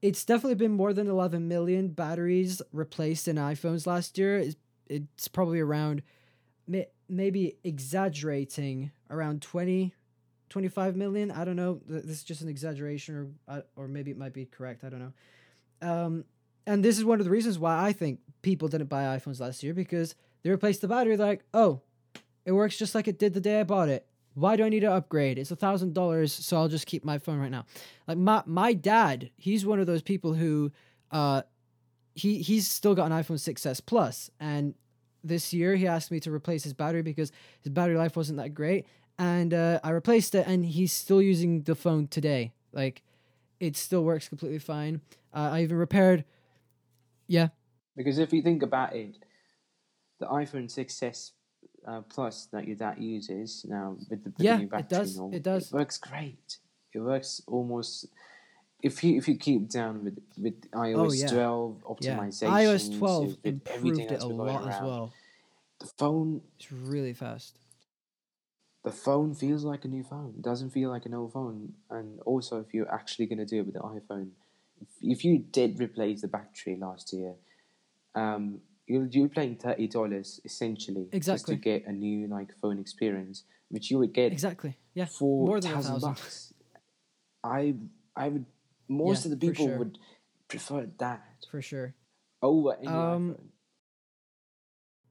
[0.03, 4.39] it's definitely been more than 11 million batteries replaced in iPhones last year.
[4.39, 4.57] It's,
[4.89, 6.03] it's probably around
[6.67, 9.95] may, maybe exaggerating around 20
[10.51, 11.31] 25 million.
[11.31, 11.81] I don't know.
[11.87, 14.85] This is just an exaggeration or uh, or maybe it might be correct.
[14.85, 15.13] I don't know.
[15.81, 16.25] Um
[16.67, 19.63] and this is one of the reasons why I think people didn't buy iPhones last
[19.63, 21.17] year because they replaced the battery.
[21.17, 21.81] They're like, oh,
[22.49, 24.07] it works just like it did the day I bought it.
[24.33, 25.37] Why do I need to upgrade?
[25.37, 27.67] It's a thousand dollars, so I'll just keep my phone right now.
[28.07, 30.73] Like my my dad, he's one of those people who,
[31.11, 31.43] uh,
[32.15, 34.75] he he's still got an iPhone 6s Plus, and
[35.23, 38.55] this year he asked me to replace his battery because his battery life wasn't that
[38.55, 38.87] great,
[39.19, 42.55] and uh, I replaced it, and he's still using the phone today.
[42.73, 43.03] Like,
[43.61, 45.03] it still works completely fine.
[45.35, 46.25] Uh, I even repaired.
[47.27, 47.49] Yeah,
[47.95, 49.19] Because if you think about it,
[50.19, 51.33] the iPhone 6s
[51.89, 55.43] uh, Plus that your dad uses now with the, Yeah, new it battery, does, it
[55.43, 55.73] does.
[55.73, 56.59] works great.
[56.95, 58.07] It works almost.
[58.83, 61.27] If you if you keep down with with iOS Oh, yeah.
[61.29, 62.17] 12 yeah.
[62.19, 65.13] optimization, iOS 12 with improved it a lot as well.
[65.81, 67.57] The phone It's really fast.
[68.85, 70.35] the phone feels like a new phone.
[70.39, 71.75] It doesn't feel like an old phone.
[71.91, 74.29] And also, if you're actually going to do it with the iPhone,
[74.81, 77.35] if, if you did replace the battery last year,
[78.15, 83.45] um, you're, you're paying thirty dollars essentially just to get a new like phone experience,
[83.69, 84.77] which you would get Exactly.
[84.95, 85.05] Yeah.
[85.07, 86.01] for more than thousand.
[86.01, 86.55] bucks.
[87.45, 87.75] I
[88.17, 88.47] I would
[88.89, 89.79] most Yeah, of the people sure.
[89.79, 89.99] would
[90.49, 91.95] prefer that For sure.
[92.43, 93.45] over any Um, iPhone.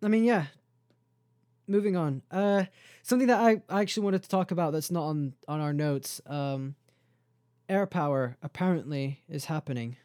[0.04, 0.46] I mean, yeah.
[1.68, 2.22] Moving on.
[2.32, 2.66] Uh,
[3.04, 6.22] something that I, I actually wanted to talk about that's not on on our notes.
[6.26, 6.76] Um,
[7.70, 9.98] AirPower apparently is happening.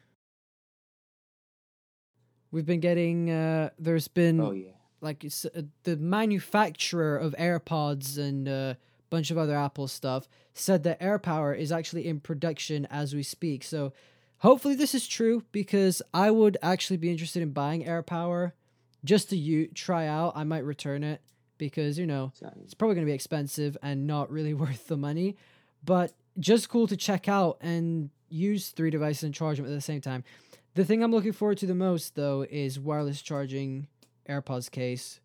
[2.53, 3.31] We've been getting.
[3.31, 8.77] Uh, there's been Oh yeah, like it's, uh, the manufacturer of AirPods and a
[9.09, 13.63] bunch of other Apple stuff said that AirPower is actually in production as we speak.
[13.63, 13.91] So
[14.37, 18.51] hopefully this is true because I would actually be interested in buying AirPower
[19.03, 20.33] just to you try out.
[20.35, 21.21] I might return it
[21.57, 25.37] because you know it's probably going to be expensive and not really worth the money,
[25.83, 29.81] but just cool to check out and use three devices and charge them at the
[29.81, 30.23] same time.
[30.75, 33.87] The thing I'm looking forward to the most though is wireless charging
[34.27, 35.19] AirPods case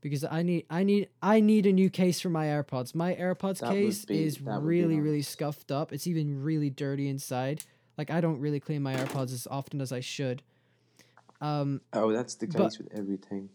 [0.00, 2.94] because I need I need I need a new case for my AirPods.
[2.94, 5.92] My AirPods That case be- is really really scuffed up.
[5.92, 7.64] It's even really dirty inside.
[7.98, 10.42] Like I don't really clean my AirPods as often as I should.
[11.40, 13.48] Um oh that's the case but- with everything.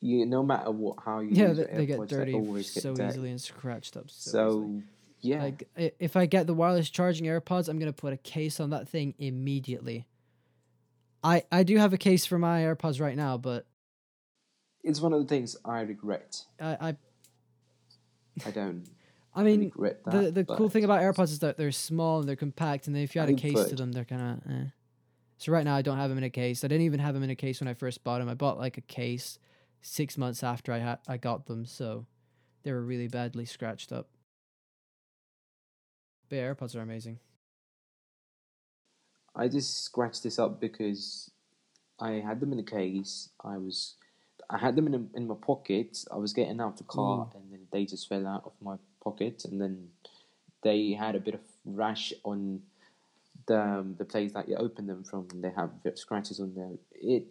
[0.00, 2.82] You no matter what how you yeah, use they, they get AirPods, dirty always get
[2.82, 3.08] so dirty.
[3.08, 4.82] easily and scratched up so, So, easily.
[5.24, 5.68] Yeah, Like
[5.98, 9.14] if I get the wireless charging AirPods, I'm gonna put a case on that thing
[9.18, 10.06] immediately.
[11.22, 13.66] I I do have a case for my AirPods right now, but
[14.82, 16.44] it's one of the things I regret.
[16.60, 16.96] I, I,
[18.46, 18.86] I don't
[19.34, 20.34] I mean, regret that.
[20.34, 23.14] the the cool thing about AirPods is that they're small and they're compact, and if
[23.14, 24.52] you add a case to them, they're kind of.
[24.52, 24.64] Eh.
[25.38, 26.62] So right now, I don't have them in a case.
[26.62, 28.28] I didn't even have them in a case when I first bought them.
[28.28, 29.38] I bought like a case
[29.80, 32.06] six months after I had I got them, so
[32.62, 34.08] they were really badly scratched up.
[36.28, 37.18] But yeah, AirPods are amazing.
[39.36, 41.30] I just scratched this up because
[41.98, 43.30] I had them in the case.
[43.42, 43.94] I was,
[44.48, 46.04] I had them in a, in my pocket.
[46.12, 48.76] I was getting out of the car, and then they just fell out of my
[49.02, 49.88] pocket, and then
[50.62, 52.62] they had a bit of rash on
[53.46, 55.26] the um, the place that you open them from.
[55.32, 56.70] And they have scratches on there.
[56.92, 57.26] It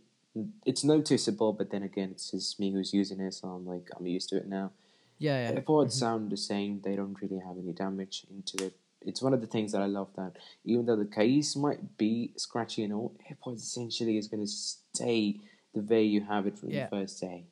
[0.65, 4.05] it's noticeable, but then again, it's just me who's using it, so I'm like I'm
[4.07, 4.71] used to it now.
[5.19, 5.59] Yeah, yeah.
[5.59, 5.91] AirPods Mhm.
[5.91, 6.81] sound the same.
[6.81, 8.73] They don't really have any damage into it.
[9.05, 12.33] It's one of the things that I love that even though the case might be
[12.37, 15.39] scratchy and all, AirPods essentially is going to stay
[15.73, 16.85] the way you have it from Yeah.
[16.85, 17.45] the first day.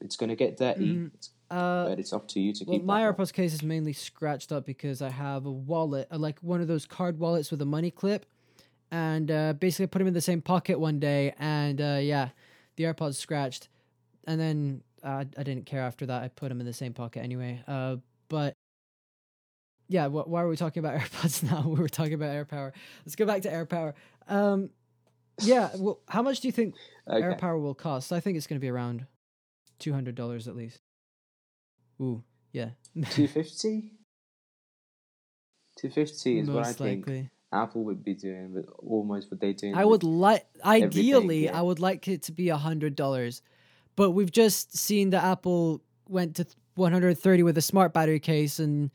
[0.00, 2.84] It's going to get dirty, it's- Uh, but it's up to you to Well, keep
[2.86, 3.02] my.
[3.02, 6.68] AirPods case is mainly scratched up because I have a wallet, uh, like one of
[6.68, 8.24] those card wallets with a money clip,
[8.90, 12.30] and uh, basically put them in the same pocket one day, and uh, yeah,
[12.76, 13.68] the AirPods scratched,
[14.26, 16.22] and then uh, I didn't care after that.
[16.22, 17.62] I put them in the same pocket anyway.
[17.68, 17.96] Uh,
[18.30, 18.54] but
[19.92, 21.62] yeah, wh- why are we talking about AirPods now?
[21.68, 22.72] we were talking about AirPower.
[23.04, 23.92] Let's go back to AirPower.
[24.28, 24.70] Um,
[25.40, 26.74] yeah, well, how much do you think
[27.08, 27.20] Okay.
[27.26, 28.12] AirPower will cost?
[28.12, 29.06] I think it's going to be around
[29.78, 30.80] two hundred dollars at least.
[32.00, 32.22] Ooh,
[32.52, 32.70] yeah.
[32.94, 33.92] 250?
[35.78, 37.30] 250 is what I Most think likely.
[37.52, 39.74] Apple would be doing, with almost what they're doing.
[39.74, 41.58] I would like, ideally, yeah.
[41.58, 43.42] I would like it to be a hundred dollars,
[43.96, 48.20] but we've just seen that Apple went to one hundred thirty with a smart battery
[48.20, 48.90] case, and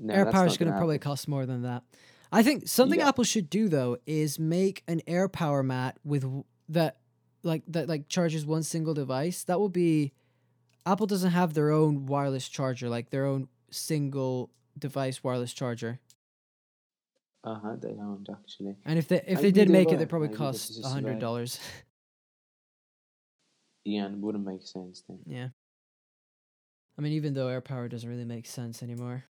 [0.00, 1.82] No, that's AirPower is going to probably cost more than that.
[2.30, 3.08] I think something Yeah.
[3.08, 6.98] Apple should do though is make an AirPower mat with w- that,
[7.42, 9.44] like that, like charges one single device.
[9.44, 10.12] That will be.
[10.84, 16.00] Apple doesn't have their own wireless charger, like their own single device wireless charger.
[17.44, 18.76] Uh-huh, they don't actually.
[18.84, 21.18] And if they if I they did make it, they probably Maybe cost a hundred
[21.18, 21.58] dollars.
[23.84, 25.20] Yeah, and it wouldn't make sense then.
[25.26, 25.48] Yeah.
[26.98, 29.24] I mean, even though AirPower doesn't really make sense anymore.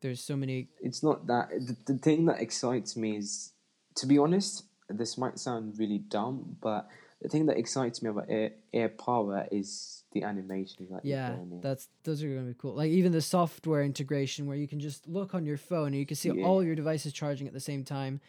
[0.00, 0.68] There's so many.
[0.80, 3.52] it's not that the, the thing that excites me is
[3.96, 6.88] to be honest this might sound really dumb but
[7.20, 12.22] the thing that excites me about air, AirPower is the animation that Yeah, that's those
[12.22, 12.74] are gonna be cool.
[12.74, 16.06] Like even the software integration where you can just look on your phone and you
[16.06, 16.44] can see Yeah.
[16.46, 18.20] all your devices charging at the same time.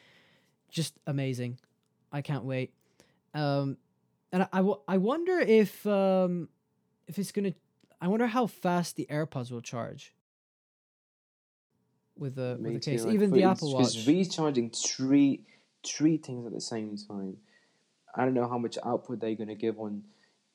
[0.71, 1.59] Just amazing.
[2.11, 2.73] I can't wait.
[3.35, 3.77] Um,
[4.31, 6.49] and I, I, w- I wonder if um,
[7.07, 7.53] if it's gonna.
[8.01, 10.15] I wonder how fast the AirPods will charge.
[12.19, 14.07] With the with the case, like, even the Apple because Watch.
[14.07, 15.41] recharging three
[15.85, 17.37] three things at the same time
[18.15, 20.03] i don't know how much output they're going to give on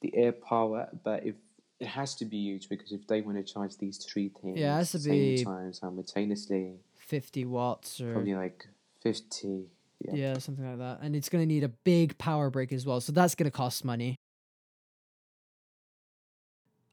[0.03, 1.35] the AirPower but if
[1.81, 4.75] it has to be huge because if they want to charge these three things Yeah,
[4.75, 8.67] it has to be- same time simultaneously Fifty watts or probably like
[9.03, 9.67] 50
[10.01, 10.15] yeah.
[10.15, 10.99] Yeah, something like that.
[11.01, 13.01] And it's going to need a big power brick as well.
[13.01, 14.17] So that's going to cost money.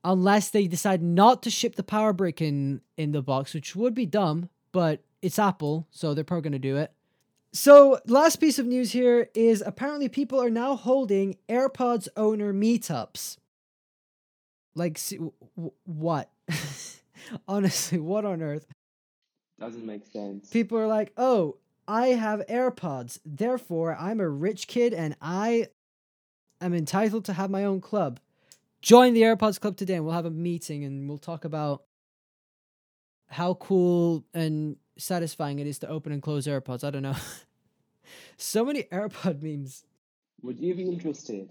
[0.04, 3.94] Unless they decide not to ship the power brick in in the box, which would
[3.94, 6.92] be dumb, but it's Apple, so they're probably going to do it.
[7.54, 13.38] So, last piece of news here is apparently people are now holding AirPods owner meetups.
[14.74, 16.32] Like see, w- w- what?
[17.48, 18.68] Honestly, what on earth?
[19.60, 21.58] doesn't make sense people are like, "Oh,
[21.88, 25.68] I have AirPods, therefore I'm a rich kid and I
[26.62, 28.20] am entitled to have my own club."
[28.82, 31.84] Join the AirPods club today and we'll have a meeting and we'll talk about
[33.32, 36.84] how cool and satisfying it is to open and close AirPods.
[36.84, 37.16] I don't know.
[38.38, 39.86] so many AirPod memes.
[40.44, 41.50] Would you be interested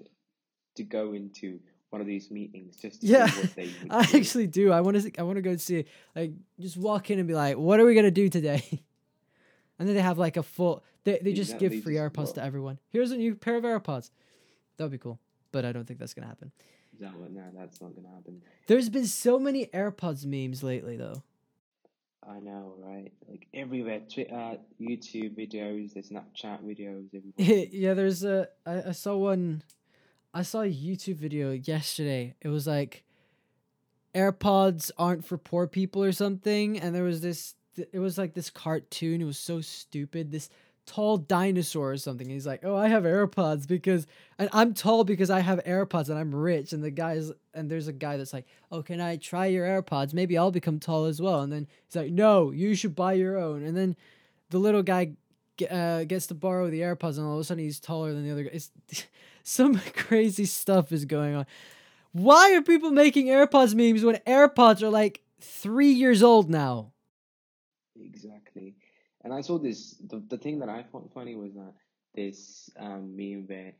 [0.76, 1.58] to go into
[1.90, 4.18] one of these meetings just to Yeah, see what they would I do?
[4.18, 4.72] actually do.
[4.72, 5.84] I want to I want to go and see
[6.14, 8.62] like just walk in and be like, "What are we going to do today?"
[9.78, 12.78] and then they have like a full they they just give free AirPods to everyone.
[12.90, 14.10] Here's a new pair of AirPods.
[14.76, 15.18] That would be cool,
[15.50, 16.52] but I don't think that's going to happen.
[16.98, 18.42] No, no, that's not gonna happen.
[18.66, 21.22] There's been so many AirPods memes lately though.
[22.28, 23.12] I know, right?
[23.28, 27.08] Like everywhere, Twitter, uh, YouTube videos, there's Snapchat videos,
[27.72, 29.62] yeah, there's a I, I saw one
[30.32, 32.34] I saw a YouTube video yesterday.
[32.40, 33.04] It was like
[34.14, 38.50] AirPods aren't for poor people or something and there was this it was like this
[38.50, 39.20] cartoon.
[39.20, 40.30] It was so stupid.
[40.30, 40.50] This
[40.86, 42.28] tall dinosaur or something.
[42.28, 44.06] He's like, "Oh, I have AirPods because
[44.38, 47.88] and I'm tall because I have AirPods and I'm rich." And the guys and there's
[47.88, 50.12] a guy that's like, "Oh, can I try your AirPods?
[50.14, 53.38] Maybe I'll become tall as well." And then he's like, "No, you should buy your
[53.38, 53.96] own." And then
[54.50, 55.12] the little guy
[55.70, 58.30] uh, gets to borrow the AirPods, and all of a sudden he's taller than the
[58.32, 58.50] other guy.
[58.54, 58.70] It's
[59.42, 61.46] some crazy stuff is going on.
[62.12, 66.92] Why are people making AirPods memes when AirPods are like three years old now?
[67.94, 68.76] Exactly.
[69.22, 69.96] And I saw this.
[70.08, 71.74] The, the thing that I found funny was that
[72.14, 73.72] this um, meme where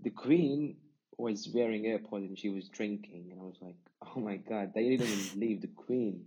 [0.00, 0.76] the queen
[1.18, 3.76] was wearing AirPods and she was drinking, and I was like,
[4.16, 6.24] oh my god, they didn't even leave the queen.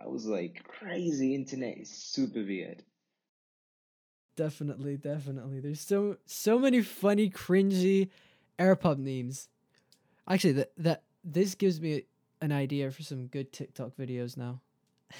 [0.00, 1.34] I was like, crazy.
[1.34, 2.84] Internet is super weird.
[4.36, 5.58] Definitely, definitely.
[5.58, 8.10] There's so so many funny, cringy
[8.58, 9.48] AirPod memes.
[10.28, 12.04] Actually, that that this gives me
[12.40, 14.60] an idea for some good TikTok videos now.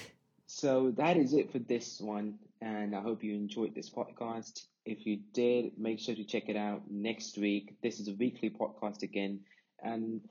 [0.51, 4.65] So that is it for this one, and I hope you enjoyed this podcast.
[4.85, 7.75] If you did, make sure to check it out next week.
[7.81, 9.41] This is a weekly podcast again,
[9.81, 10.21] and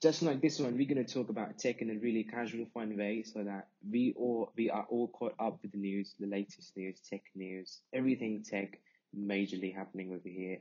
[0.00, 2.96] just like this one, we're going to talk about tech in a really casual, fun
[2.96, 6.76] way, so that we all we are all caught up with the news, the latest
[6.76, 8.78] news, tech news, everything tech,
[9.16, 10.58] majorly happening over here.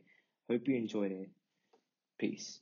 [0.50, 1.30] Hope you enjoyed it.
[2.20, 2.60] Peace.